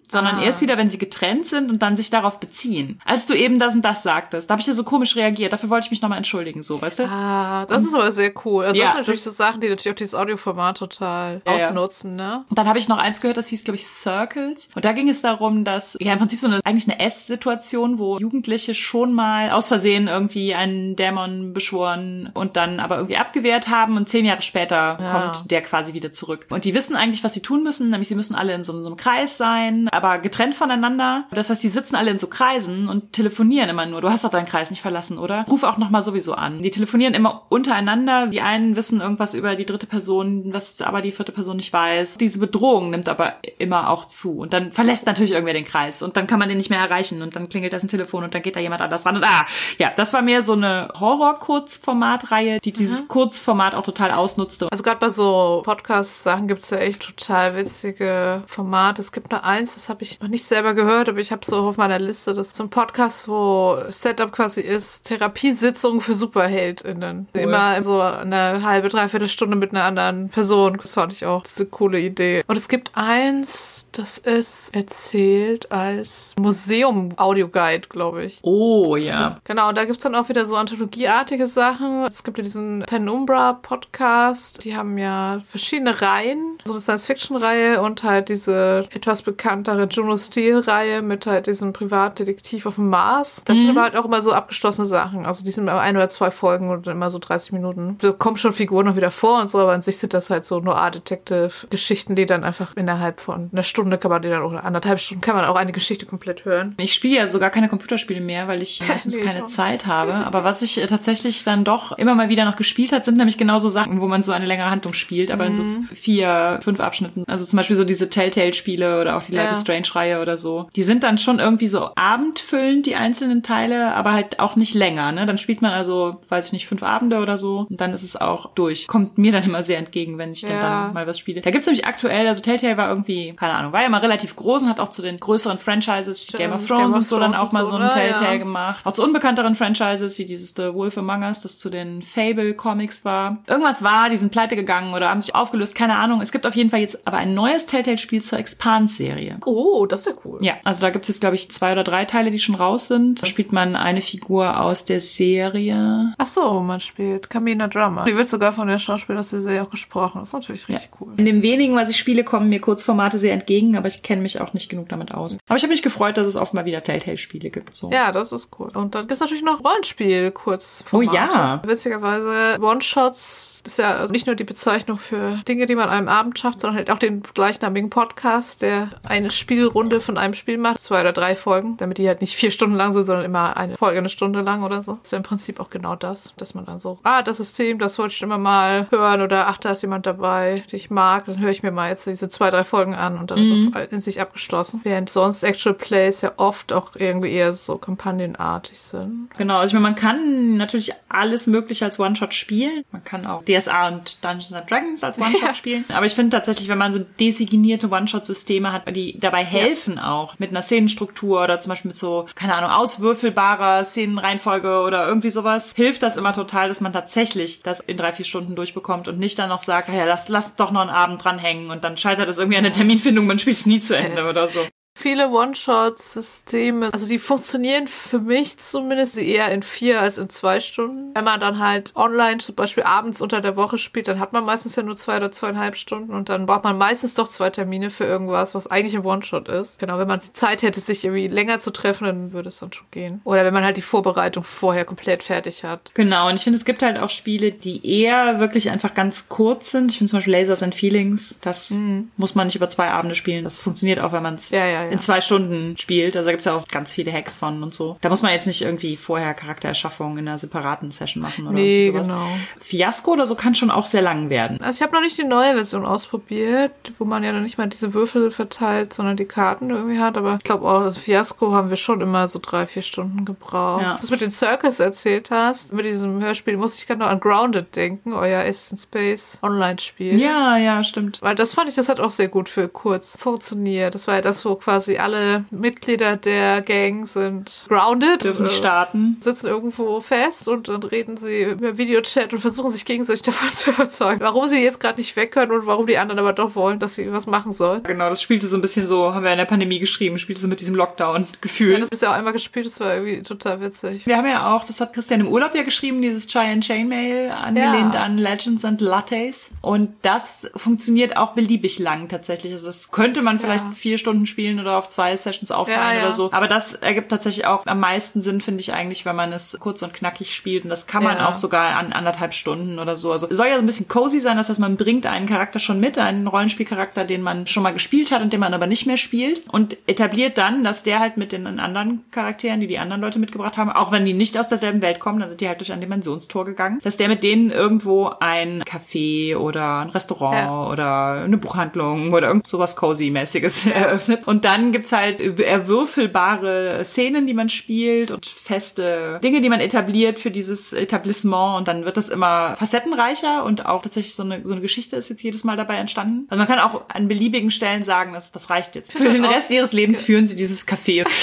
[0.11, 0.43] sondern Ah.
[0.43, 2.99] erst wieder, wenn sie getrennt sind und dann sich darauf beziehen.
[3.05, 5.53] Als du eben das und das sagtest, da habe ich ja so komisch reagiert.
[5.53, 7.03] Dafür wollte ich mich nochmal entschuldigen, so, weißt du?
[7.05, 8.65] Ah, das ist aber sehr cool.
[8.65, 11.57] Also Ja, das sind natürlich das- so Sachen, die natürlich auch dieses Audioformat total Ja,
[11.57, 11.65] ja.
[11.67, 12.43] ausnutzen, ne?
[12.49, 14.69] Und dann habe ich noch eins gehört, das hieß, glaube ich, Circles.
[14.75, 18.17] Und da ging es darum, dass, ja, im Prinzip so eine, eigentlich eine S-Situation, wo
[18.17, 23.95] Jugendliche schon mal aus Versehen irgendwie einen Dämon beschworen und dann aber irgendwie abgewehrt haben
[23.97, 25.11] und zehn Jahre später Ja.
[25.31, 26.47] kommt der quasi wieder zurück.
[26.49, 28.87] Und die wissen eigentlich, was sie tun müssen, nämlich sie müssen alle in so, so
[28.87, 31.25] einem Kreis sein, aber getrennt voneinander.
[31.31, 34.01] Das heißt, die sitzen alle in so Kreisen und telefonieren immer nur.
[34.01, 35.45] Du hast doch deinen Kreis nicht verlassen, oder?
[35.49, 36.61] Ruf auch nochmal sowieso an.
[36.61, 38.27] Die telefonieren immer untereinander.
[38.27, 42.17] Die einen wissen irgendwas über die dritte Person, was aber die vierte Person nicht weiß.
[42.17, 44.39] Diese Bedrohung nimmt aber immer auch zu.
[44.39, 47.21] Und dann verlässt natürlich irgendwer den Kreis und dann kann man den nicht mehr erreichen
[47.21, 49.45] und dann klingelt das ein Telefon und dann geht da jemand anders ran und ah,
[49.77, 54.67] ja, das war mehr so eine Horror-Kurzformatreihe, die dieses Kurzformat auch total ausnutzte.
[54.71, 59.01] Also gerade bei so Podcast-Sachen gibt's ja echt total witzige Formate.
[59.01, 61.57] Es gibt nur eins, das habe ich noch nicht selber gehört, aber ich habe so
[61.57, 67.27] auf meiner Liste, das ist so ein Podcast, wo Setup quasi ist, Therapiesitzung für SuperheldInnen.
[67.33, 67.41] Cool.
[67.41, 70.77] Immer so eine halbe, dreiviertel Stunde mit einer anderen Person.
[70.79, 72.43] Das fand ich auch das ist eine coole Idee.
[72.45, 78.39] Und es gibt eins, das ist erzählt als Museum-Audioguide, glaube ich.
[78.43, 79.37] Oh ja.
[79.45, 82.03] Genau, und da gibt's dann auch wieder so anthologieartige Sachen.
[82.05, 84.63] Es gibt ja diesen Penumbra-Podcast.
[84.63, 86.59] Die haben ja verschiedene Reihen.
[86.65, 89.23] So eine Science-Fiction-Reihe und halt diese etwas
[89.71, 93.41] bekanntere Juno Steel-Reihe mit halt diesem Privatdetektiv auf dem Mars.
[93.45, 95.25] Das sind aber halt auch immer so abgeschlossene Sachen.
[95.25, 97.97] Also die sind immer ein oder zwei Folgen und immer so 30 Minuten.
[97.99, 100.45] Da kommen schon Figuren noch wieder vor und so, aber an sich sind das halt
[100.45, 104.99] so Noir-Detective-Geschichten, die dann einfach innerhalb von einer Stunde kann man die dann, oder anderthalb
[104.99, 106.75] Stunden kann man auch eine Geschichte komplett hören.
[106.79, 109.45] Ich spiele ja sogar keine Computerspiele mehr, weil ich meistens Nee, keine.
[109.47, 110.13] Zeit habe.
[110.25, 113.37] Aber was ich äh, tatsächlich dann doch immer mal wieder noch gespielt hat, sind nämlich
[113.37, 115.89] genauso Sachen, wo man so eine längere Handlung spielt, aber in so Mhm.
[115.93, 117.23] vier, fünf Abschnitten.
[117.27, 119.55] Also zum Beispiel so diese Telltale-Spiele oder auch die Life Ja.
[119.61, 120.67] Strange-Reihe oder so.
[120.75, 125.11] Die sind dann schon irgendwie so abendfüllend, die einzelnen Teile, aber halt auch nicht länger.
[125.11, 125.25] Ne?
[125.25, 128.15] Dann spielt man also, weiß ich nicht, fünf Abende oder so und dann ist es
[128.19, 128.87] auch durch.
[128.87, 130.61] Kommt mir dann immer sehr entgegen, wenn ich dann, Ja.
[130.61, 131.41] dann mal was spiele.
[131.41, 134.63] Da gibt's nämlich aktuell, also Telltale war irgendwie, keine Ahnung, war ja mal relativ groß
[134.63, 137.07] und hat auch zu den größeren Franchises, wie Game of Stimmt, Thrones Game of und
[137.07, 137.91] so, dann auch mal so so, ein oder?
[137.91, 138.37] Telltale Ja.
[138.37, 138.85] gemacht.
[138.85, 143.37] Auch zu unbekannteren Franchises, wie dieses The Wolf Among Us, das zu den Fable-Comics war.
[143.47, 146.21] Irgendwas war, die sind pleite gegangen oder haben sich aufgelöst, keine Ahnung.
[146.21, 149.37] Es gibt auf jeden Fall jetzt aber ein neues Telltale-Spiel zur Expans-Serie.
[149.45, 149.50] Oh,
[149.87, 150.37] das ist ja cool.
[150.41, 153.21] Ja, also da gibt's jetzt, glaube ich, zwei oder drei Teile, die schon raus sind.
[153.21, 156.13] Da spielt man eine Figur aus der Serie.
[156.17, 158.03] Ach so, man spielt Camina Drummer.
[158.05, 160.19] Die wird sogar von der Schauspielerin aus der Serie auch gesprochen.
[160.19, 161.13] Das ist natürlich richtig cool.
[161.17, 164.39] In dem wenigen, was ich spiele, kommen mir Kurzformate sehr entgegen, aber ich kenne mich
[164.41, 165.37] auch nicht genug damit aus.
[165.47, 167.75] Aber ich habe mich gefreut, dass es oft mal wieder Telltale-Spiele gibt.
[167.75, 167.91] So.
[167.91, 168.69] Ja, das ist cool.
[168.73, 170.83] Und dann gibt's natürlich noch Rollenspiel kurz.
[170.91, 171.61] Oh ja.
[171.65, 176.07] Witzigerweise, One-Shots ist ja also nicht nur die Bezeichnung für Dinge, die man an einem
[176.07, 180.79] Abend schafft, sondern halt auch den gleichnamigen Podcast, der eine Spielrunde von einem Spiel macht.
[180.79, 183.75] Zwei oder drei Folgen, damit die halt nicht vier Stunden lang sind, sondern immer eine
[183.75, 184.97] Folge eine Stunde lang oder so.
[185.03, 187.97] ist ja im Prinzip auch genau das, dass man dann so, ah, das System, das
[187.99, 191.39] wollte ich immer mal hören oder ach, da ist jemand dabei, den ich mag, dann
[191.39, 193.99] höre ich mir mal jetzt diese zwei, drei Folgen an und dann ist es in
[193.99, 194.79] sich abgeschlossen.
[194.83, 199.29] Während sonst Actual Plays ja oft auch irgendwie eher so kampagnenartig sind.
[199.37, 202.83] Genau, also ich meine, man kann natürlich alles mögliche als One-Shot spielen.
[202.91, 205.55] Man kann auch DSA und Dungeons and Dragons als One-Shot Ja.
[205.55, 205.85] spielen.
[205.93, 210.49] Aber ich finde tatsächlich, wenn man so designierte One-Shot-Systeme hat, die dabei helfen auch mit
[210.51, 216.03] einer Szenenstruktur oder zum Beispiel mit so, keine Ahnung, auswürfelbarer Szenenreihenfolge oder irgendwie sowas, hilft
[216.03, 219.49] das immer total, dass man tatsächlich das in drei, vier Stunden durchbekommt und nicht dann
[219.49, 222.57] noch sagt, ja, lass, lass doch noch einen Abend dranhängen und dann scheitert es irgendwie
[222.57, 224.59] an der Terminfindung, man spielt es nie zu Ende oder so.
[224.93, 231.15] Viele One-Shot-Systeme, also die funktionieren für mich zumindest eher in vier als in zwei Stunden.
[231.15, 234.45] Wenn man dann halt online zum Beispiel abends unter der Woche spielt, dann hat man
[234.45, 237.89] meistens ja nur zwei oder zweieinhalb Stunden und dann braucht man meistens doch zwei Termine
[237.89, 239.79] für irgendwas, was eigentlich ein One-Shot ist.
[239.79, 242.71] Genau, wenn man die Zeit hätte, sich irgendwie länger zu treffen, dann würde es dann
[242.71, 243.21] schon gehen.
[243.23, 245.91] Oder wenn man halt die Vorbereitung vorher komplett fertig hat.
[245.95, 249.71] Genau, und ich finde, es gibt halt auch Spiele, die eher wirklich einfach ganz kurz
[249.71, 249.91] sind.
[249.91, 251.73] Ich finde zum Beispiel Lasers and Feelings, das
[252.17, 253.43] muss man nicht über zwei Abende spielen.
[253.43, 254.57] Das funktioniert auch, wenn man es Mhm.
[254.57, 254.91] Ja, ja, ja.
[254.91, 256.15] in zwei Stunden spielt.
[256.15, 257.97] Also da gibt's ja auch ganz viele Hacks von und so.
[258.01, 261.91] Da muss man jetzt nicht irgendwie vorher Charaktererschaffung in einer separaten Session machen oder Nee,
[261.91, 262.07] sowas.
[262.07, 262.27] genau.
[262.59, 264.61] Fiasko oder so kann schon auch sehr lang werden.
[264.61, 267.67] Also ich habe noch nicht die neue Version ausprobiert, wo man ja dann nicht mal
[267.67, 270.17] diese Würfel verteilt, sondern die Karten irgendwie hat.
[270.17, 273.81] Aber ich glaube auch, das Fiasko haben wir schon immer so drei, vier Stunden gebraucht.
[273.83, 273.95] Ja.
[273.97, 277.19] Was du mit den Circus erzählt hast, mit diesem Hörspiel, musste ich gerade noch an
[277.19, 280.19] Grounded denken, euer Ace in Space Online-Spiel.
[280.19, 281.19] Ja, ja, stimmt.
[281.21, 283.95] Weil das fand ich, das hat auch sehr gut für kurz funktioniert.
[283.95, 288.23] Das war ja das, wo quasi quasi alle Mitglieder der Gang sind grounded.
[288.23, 289.17] Dürfen nicht äh, starten.
[289.19, 293.71] sitzen irgendwo fest und dann reden sie über Videochat und versuchen sich gegenseitig davon zu
[293.71, 296.79] überzeugen, warum sie jetzt gerade nicht weg können und warum die anderen aber doch wollen,
[296.79, 297.83] dass sie was machen sollen.
[297.83, 300.47] Genau, das spielte so ein bisschen so, haben wir in der Pandemie geschrieben, spielte so
[300.47, 301.71] mit diesem Lockdown-Gefühl.
[301.73, 304.05] Ja, das ist ja auch einmal gespielt, das war irgendwie total witzig.
[304.05, 307.93] wir haben ja auch, das hat Christian im Urlaub ja geschrieben, dieses Giant Chainmail, angelehnt
[307.93, 308.03] Ja.
[308.03, 309.51] an Legends and Lattes.
[309.61, 312.53] Und das funktioniert auch beliebig lang tatsächlich.
[312.53, 313.71] Also das könnte man vielleicht Ja.
[313.71, 316.03] vier Stunden spielen oder auf zwei Sessions aufteilen Ja, ja.
[316.03, 316.31] oder so.
[316.31, 319.81] Aber das ergibt tatsächlich auch am meisten Sinn, finde ich eigentlich, wenn man es kurz
[319.83, 320.63] und knackig spielt.
[320.63, 321.27] Und das kann man Ja.
[321.29, 323.11] auch sogar an anderthalb Stunden oder so.
[323.11, 325.59] Also es soll ja so ein bisschen cozy sein, das heißt, man bringt einen Charakter
[325.59, 328.85] schon mit, einen Rollenspielcharakter, den man schon mal gespielt hat und den man aber nicht
[328.85, 333.01] mehr spielt und etabliert dann, dass der halt mit den anderen Charakteren, die die anderen
[333.01, 335.59] Leute mitgebracht haben, auch wenn die nicht aus derselben Welt kommen, dann sind die halt
[335.59, 340.67] durch ein Dimensionstor gegangen, dass der mit denen irgendwo ein Café oder ein Restaurant Ja.
[340.67, 344.27] oder eine Buchhandlung oder irgend sowas cozy-mäßiges eröffnet.
[344.27, 350.19] Und dann gibt's halt erwürfelbare Szenen, die man spielt und feste Dinge, die man etabliert
[350.19, 354.53] für dieses Etablissement und dann wird das immer facettenreicher und auch tatsächlich so eine, so
[354.53, 356.25] eine Geschichte ist jetzt jedes Mal dabei entstanden.
[356.29, 358.93] Also man kann auch an beliebigen Stellen sagen, dass das reicht jetzt.
[358.93, 361.05] Für den Rest ihres Lebens führen sie dieses Café.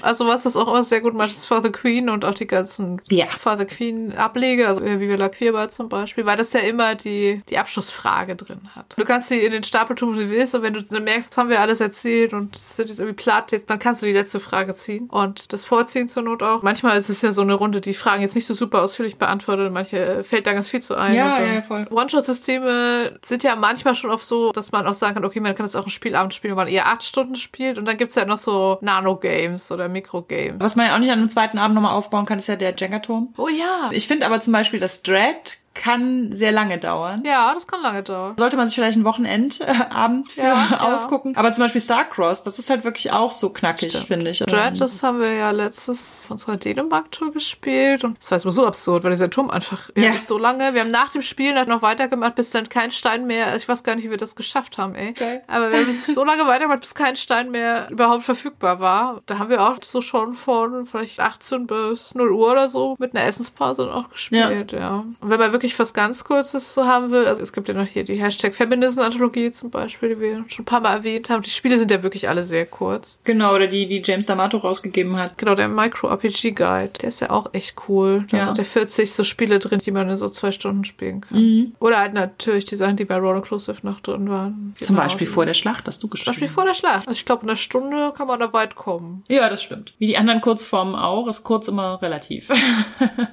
[0.00, 2.46] Also was das auch immer sehr gut macht, ist For the Queen und auch die
[2.46, 3.26] ganzen Ja.
[3.26, 6.94] For the Queen Ableger, also wie Viva la Queerbar zum Beispiel, weil das ja immer
[6.94, 8.94] die, die Abschlussfrage drin hat.
[8.96, 11.36] Du kannst sie in den Stapel tun, wie du willst, und wenn du dann merkst,
[11.36, 14.12] haben wir alles erzählt und es sind jetzt irgendwie platt, jetzt, dann kannst du die
[14.12, 16.62] letzte Frage ziehen und das vorziehen zur Not auch.
[16.62, 19.66] Manchmal ist es ja so eine Runde, die Fragen jetzt nicht so super ausführlich beantwortet
[19.66, 21.14] und manche äh, fällt da ganz viel zu ein.
[21.14, 21.86] Ja, und ja, voll.
[21.90, 25.64] One-Shot-Systeme sind ja manchmal schon oft so, dass man auch sagen kann, okay, man kann
[25.64, 28.24] das auch ein Spielabend spielen, wo man eher acht Stunden spielt und dann gibt's ja
[28.24, 30.60] noch so Nano-Games oder Mikro-Games.
[30.60, 32.74] Was man ja auch nicht an einem zweiten Abend nochmal aufbauen kann, ist ja der
[32.76, 33.34] Jenga-Turm.
[33.36, 33.90] Oh ja.
[33.92, 37.22] Ich finde aber zum Beispiel das Dread kann sehr lange dauern.
[37.24, 38.34] Ja, das kann lange dauern.
[38.38, 40.80] Sollte man sich vielleicht einen Wochenendabend für Ja, ja.
[40.80, 41.36] ausgucken.
[41.36, 44.38] Aber zum Beispiel Starcross, das ist halt wirklich auch so knackig, finde ich.
[44.40, 48.50] Dread, das haben wir ja letztes auf unserer Dänemark-Tour gespielt und das war jetzt mal
[48.52, 50.04] so absurd, weil dieser Turm einfach Ja.
[50.04, 50.12] ja.
[50.14, 50.74] so lange.
[50.74, 53.82] Wir haben nach dem Spielen halt noch weitergemacht, bis dann kein Stein mehr, ich weiß
[53.82, 55.12] gar nicht, wie wir das geschafft haben, ey.
[55.12, 55.42] Geil.
[55.46, 59.20] Aber wir haben es so lange weitergemacht, bis kein Stein mehr überhaupt verfügbar war.
[59.26, 63.14] Da haben wir auch so schon von vielleicht 18 bis 0 Uhr oder so mit
[63.14, 65.04] einer Essenspause dann auch gespielt, ja.
[65.20, 67.86] Und wenn man wirklich was ganz Kurzes so haben will, also es gibt ja noch
[67.86, 71.42] hier die Hashtag Feminism-Anthologie zum Beispiel, die wir schon ein paar Mal erwähnt haben.
[71.42, 73.18] Die Spiele sind ja wirklich alle sehr kurz.
[73.24, 75.38] Genau, oder die, die James D'Amato rausgegeben hat.
[75.38, 78.24] Genau, der Micro-RPG-Guide, der ist ja auch echt cool.
[78.30, 78.44] Da Ja.
[78.46, 81.38] sind ja 40 so Spiele drin, die man in so zwei Stunden spielen kann.
[81.38, 81.72] Mhm.
[81.80, 84.74] Oder halt natürlich die Sachen, die bei Roll Inclusive noch drin waren.
[84.80, 86.32] Zum Beispiel vor der Schlacht, hast du Zum geschrieben.
[86.32, 87.08] Beispiel vor der Schlacht.
[87.08, 89.22] Also ich glaube, in einer Stunde kann man da weit kommen.
[89.28, 89.94] Ja, das stimmt.
[89.98, 92.50] Wie die anderen Kurzformen auch, ist kurz immer relativ.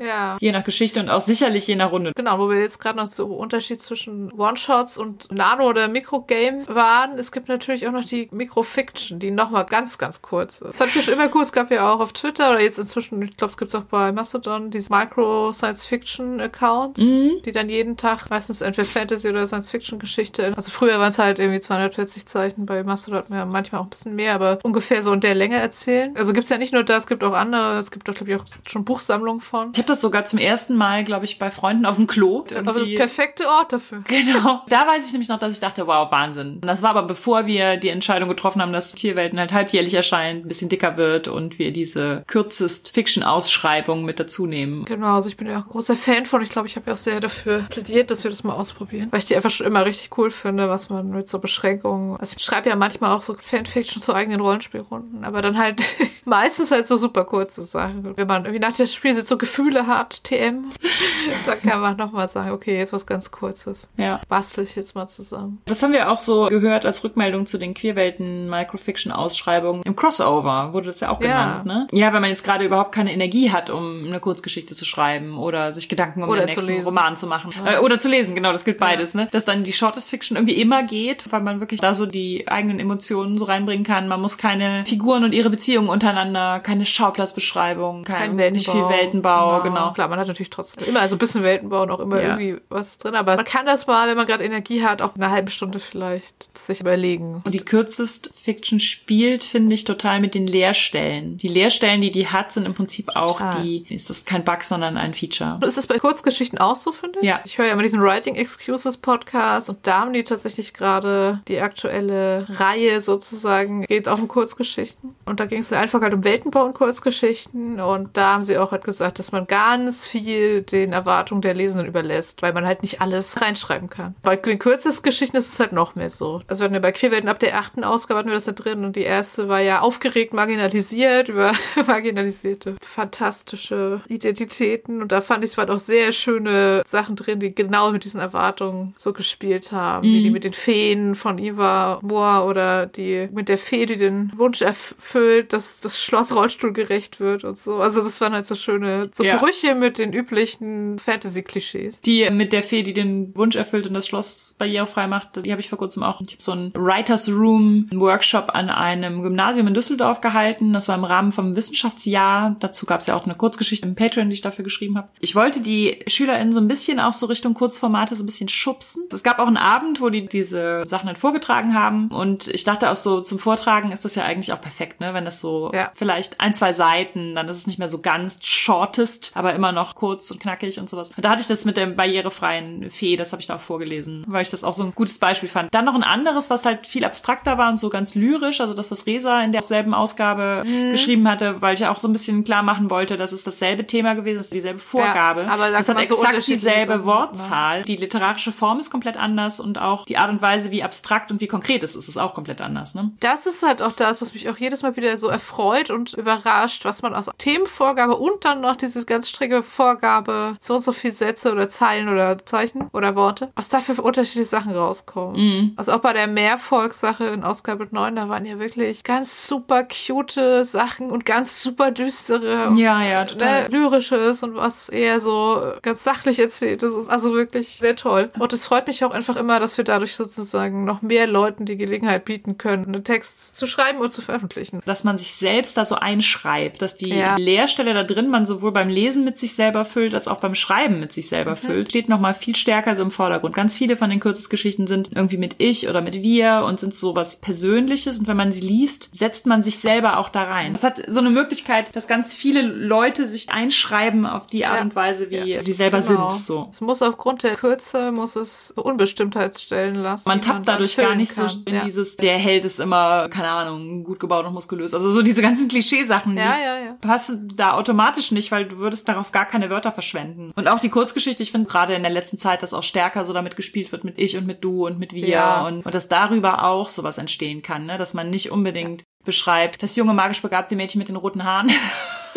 [0.05, 0.37] Ja.
[0.39, 2.11] je nach Geschichte und auch sicherlich je nach Runde.
[2.19, 7.17] Genau, wo wir jetzt gerade noch so Unterschied zwischen One-Shots und Nano- oder Mikro-Games waren.
[7.17, 10.67] Es gibt natürlich auch noch die Mikro-Fiction, die nochmal ganz, ganz kurz ist.
[10.67, 11.43] Das fand ich schon immer cool.
[11.43, 14.11] Es gab ja auch auf Twitter oder jetzt inzwischen, ich glaube, es gibt auch bei
[14.11, 20.51] Mastodon, diese Micro-Science-Fiction-Accounts, die dann jeden Tag meistens entweder Fantasy- oder Science-Fiction-Geschichte.
[20.57, 24.17] Also früher waren es halt irgendwie 240 Zeichen, bei Mastodon ja manchmal auch ein bisschen
[24.17, 26.17] mehr, aber ungefähr so in der Länge erzählen.
[26.17, 28.33] Also gibt es ja nicht nur das, es gibt auch andere, es gibt auch, glaube
[28.33, 29.69] ich, auch schon Buchsammlungen von.
[29.71, 32.43] Ich habe das sogar zum ersten Mal, glaube ich, bei Freunden auf dem Klo.
[32.55, 34.03] Aber das perfekte Ort dafür.
[34.07, 34.63] Genau.
[34.67, 36.55] Da weiß ich nämlich noch, dass ich dachte, wow, Wahnsinn.
[36.55, 40.43] Und das war aber bevor wir die Entscheidung getroffen haben, dass Kielwelten halt halbjährlich erscheint,
[40.43, 44.85] ein bisschen dicker wird und wir diese kürzest Fiction-Ausschreibung mit dazu nehmen.
[44.85, 46.41] Genau, also ich bin ja auch großer Fan von.
[46.41, 49.09] Ich glaube, ich habe ja auch sehr dafür plädiert, dass wir das mal ausprobieren.
[49.11, 52.17] Weil ich die einfach schon immer richtig cool finde, was man mit so Beschränkungen.
[52.17, 55.79] Also ich schreibe ja manchmal auch so Fanfiction zu eigenen Rollenspielrunden, aber dann halt
[56.25, 58.17] meistens halt so super kurze Sachen.
[58.17, 60.69] Wenn man irgendwie nach dem Spiel so Gefühle hat, TM,
[61.45, 63.89] dann kann man nochmal sagen, okay, jetzt was ganz Kurzes.
[63.97, 64.19] Ja.
[64.27, 65.61] Bastel ich jetzt mal zusammen.
[65.65, 69.83] Das haben wir auch so gehört als Rückmeldung zu den Queerwelten Microfiction-Ausschreibungen.
[69.83, 71.27] Im Crossover wurde das ja auch Ja.
[71.61, 71.87] genannt, ne?
[71.91, 75.71] Ja, wenn man jetzt gerade überhaupt keine Energie hat, um eine Kurzgeschichte zu schreiben oder
[75.73, 76.85] sich Gedanken um Oder den nächsten lesen.
[76.85, 77.51] Roman zu machen.
[77.65, 79.27] Äh, oder zu lesen, genau, das gilt beides, ne?
[79.31, 82.79] Dass dann die Shortest Fiction irgendwie immer geht, weil man wirklich da so die eigenen
[82.79, 84.07] Emotionen so reinbringen kann.
[84.07, 89.61] Man muss keine Figuren und ihre Beziehungen untereinander, keine Schauplatzbeschreibung, kein, Kein nicht viel Weltenbau,
[89.61, 89.91] genau.
[89.93, 92.37] Klar, man hat natürlich trotzdem immer also ein bisschen Weltenbau und auch immer Ja.
[92.37, 93.15] irgendwie was drin.
[93.15, 96.57] Aber man kann das mal, wenn man gerade Energie hat, auch eine halbe Stunde vielleicht
[96.57, 97.41] sich überlegen.
[97.43, 101.37] Und die kürzest Fiction spielt, finde ich, total mit den Leerstellen.
[101.37, 103.61] Die Leerstellen, die die hat, sind im Prinzip auch Total.
[103.63, 105.59] die, ist das kein Bug, sondern ein Feature.
[105.65, 107.25] Ist das bei Kurzgeschichten auch so, finde ich?
[107.27, 107.39] Ja.
[107.45, 111.59] Ich höre ja immer diesen Writing Excuses Podcast und da haben die tatsächlich gerade die
[111.59, 115.13] aktuelle Reihe sozusagen, geht auch um Kurzgeschichten.
[115.25, 118.71] Und da ging es einfach halt um Weltenbau und Kurzgeschichten und da haben sie auch
[118.71, 123.01] halt gesagt, dass man ganz viel den Erwartungen der Lesenden überlässt, weil man halt nicht
[123.01, 124.15] alles reinschreiben kann.
[124.21, 126.41] Bei den kürzesten Geschichten ist es halt noch mehr so.
[126.47, 129.01] Also wir bei Queerwelten ab der achten Ausgabe hatten wir das da drin und die
[129.01, 131.53] erste war ja aufgeregt marginalisiert über
[131.87, 137.53] marginalisierte fantastische Identitäten und da fand ich es waren auch sehr schöne Sachen drin, die
[137.53, 142.45] genau mit diesen Erwartungen so gespielt haben, wie die mit den Feen von Iva Moore
[142.45, 147.57] oder die mit der Fee, die den Wunsch erfüllt, dass das Schloss rollstuhlgerecht wird und
[147.57, 147.77] so.
[147.77, 149.37] Also das waren halt so schöne so Ja.
[149.37, 151.58] Brüche mit den üblichen Fantasy-Klischees.
[152.01, 155.61] Die mit der Fee, die den Wunsch erfüllt und das Schloss barrierefrei macht, die habe
[155.61, 156.21] ich vor kurzem auch.
[156.21, 160.73] Ich habe so einen Writers Room Workshop an einem Gymnasium in Düsseldorf gehalten.
[160.73, 162.55] Das war im Rahmen vom Wissenschaftsjahr.
[162.59, 165.09] Dazu gab es ja auch eine Kurzgeschichte im Patreon, die ich dafür geschrieben habe.
[165.19, 169.03] Ich wollte die SchülerInnen so ein bisschen auch so Richtung Kurzformate so ein bisschen schubsen.
[169.11, 172.89] Es gab auch einen Abend, wo die diese Sachen dann vorgetragen haben und ich dachte
[172.91, 175.13] auch so zum Vortragen ist das ja eigentlich auch perfekt, ne?
[175.13, 175.91] Wenn das so Ja.
[175.95, 179.95] vielleicht ein, zwei Seiten, dann ist es nicht mehr so ganz shortest, aber immer noch
[179.95, 181.11] kurz und knackig und sowas.
[181.15, 184.23] Und da hatte ich das mit der barrierefreien Fee, das habe ich da auch vorgelesen,
[184.27, 185.73] weil ich das auch so ein gutes Beispiel fand.
[185.73, 188.91] Dann noch ein anderes, was halt viel abstrakter war und so ganz lyrisch, also das,
[188.91, 190.91] was Resa in derselben Ausgabe Mhm.
[190.91, 193.85] geschrieben hatte, weil ich ja auch so ein bisschen klar machen wollte, dass es dasselbe
[193.87, 195.47] Thema gewesen ist, dieselbe Vorgabe.
[195.49, 197.83] aber da das hat so exakt dieselbe Sachen Wortzahl.
[197.83, 201.41] Die literarische Form ist komplett anders und auch die Art und Weise, wie abstrakt und
[201.41, 202.95] wie konkret es ist, ist auch komplett anders.
[202.95, 203.11] Ne?
[203.19, 206.85] Das ist halt auch das, was mich auch jedes Mal wieder so erfreut und überrascht,
[206.85, 211.13] was man aus Themenvorgabe und dann noch diese ganz strenge Vorgabe, so und so viel
[211.13, 215.73] Sätze oder Zeilen oder Zeichen oder Worte, was da für unterschiedliche Sachen rauskommen.
[215.75, 220.65] Also auch bei der Mehrvolkssache in Ausgabe 9, da waren ja wirklich ganz super cute
[220.65, 223.71] Sachen und ganz super düstere Ja, ja, ne, total.
[223.71, 226.83] lyrisches und was eher so ganz sachlich erzählt.
[226.83, 228.29] Das ist also wirklich sehr toll.
[228.39, 231.77] Und es freut mich auch einfach immer, dass wir dadurch sozusagen noch mehr Leuten die
[231.77, 234.81] Gelegenheit bieten können, einen Text zu schreiben und zu veröffentlichen.
[234.85, 237.35] dass man sich selbst da so einschreibt, dass die Ja.
[237.37, 240.99] Leerstelle da drin man sowohl beim Lesen mit sich selber füllt, als auch beim Schreiben
[240.99, 243.55] mit sich selber füllt, steht noch mal viel stärker so im Vordergrund.
[243.55, 247.15] Ganz viele von den Kurzgeschichten sind irgendwie mit ich oder mit wir und sind so
[247.15, 250.73] was Persönliches und wenn man sie liest, setzt man sich selber auch da rein.
[250.73, 254.81] Es hat so eine Möglichkeit, dass ganz viele Leute sich einschreiben auf die Art Ja.
[254.83, 255.61] und Weise, wie Ja.
[255.61, 256.29] sie selber Genau.
[256.29, 256.43] sind.
[256.43, 256.67] So.
[256.71, 260.27] Es muss aufgrund der Kürze, muss es so Unbestimmtheitsstellen lassen.
[260.27, 261.63] Man tappt dann dadurch gar nicht so kann.
[261.65, 261.83] in ja.
[261.83, 264.93] dieses, der Held ist immer, keine Ahnung, gut gebaut und muskulös.
[264.93, 266.93] Also so diese ganzen Klischeesachen, Ja, die ja, ja.
[267.01, 270.51] passen da automatisch nicht, weil du würdest darauf gar keine Wörter verschwenden.
[270.55, 273.33] Und auch die Kurzgeschichte, ich finde gerade in der letzten Zeit, dass auch stärker so
[273.33, 275.67] damit gespielt wird mit ich und mit du und mit wir Ja.
[275.67, 277.97] und, und dass darüber auch sowas entstehen kann, ne?
[277.97, 281.69] dass man nicht unbedingt beschreibt, das junge magisch begabte Mädchen mit den roten Haaren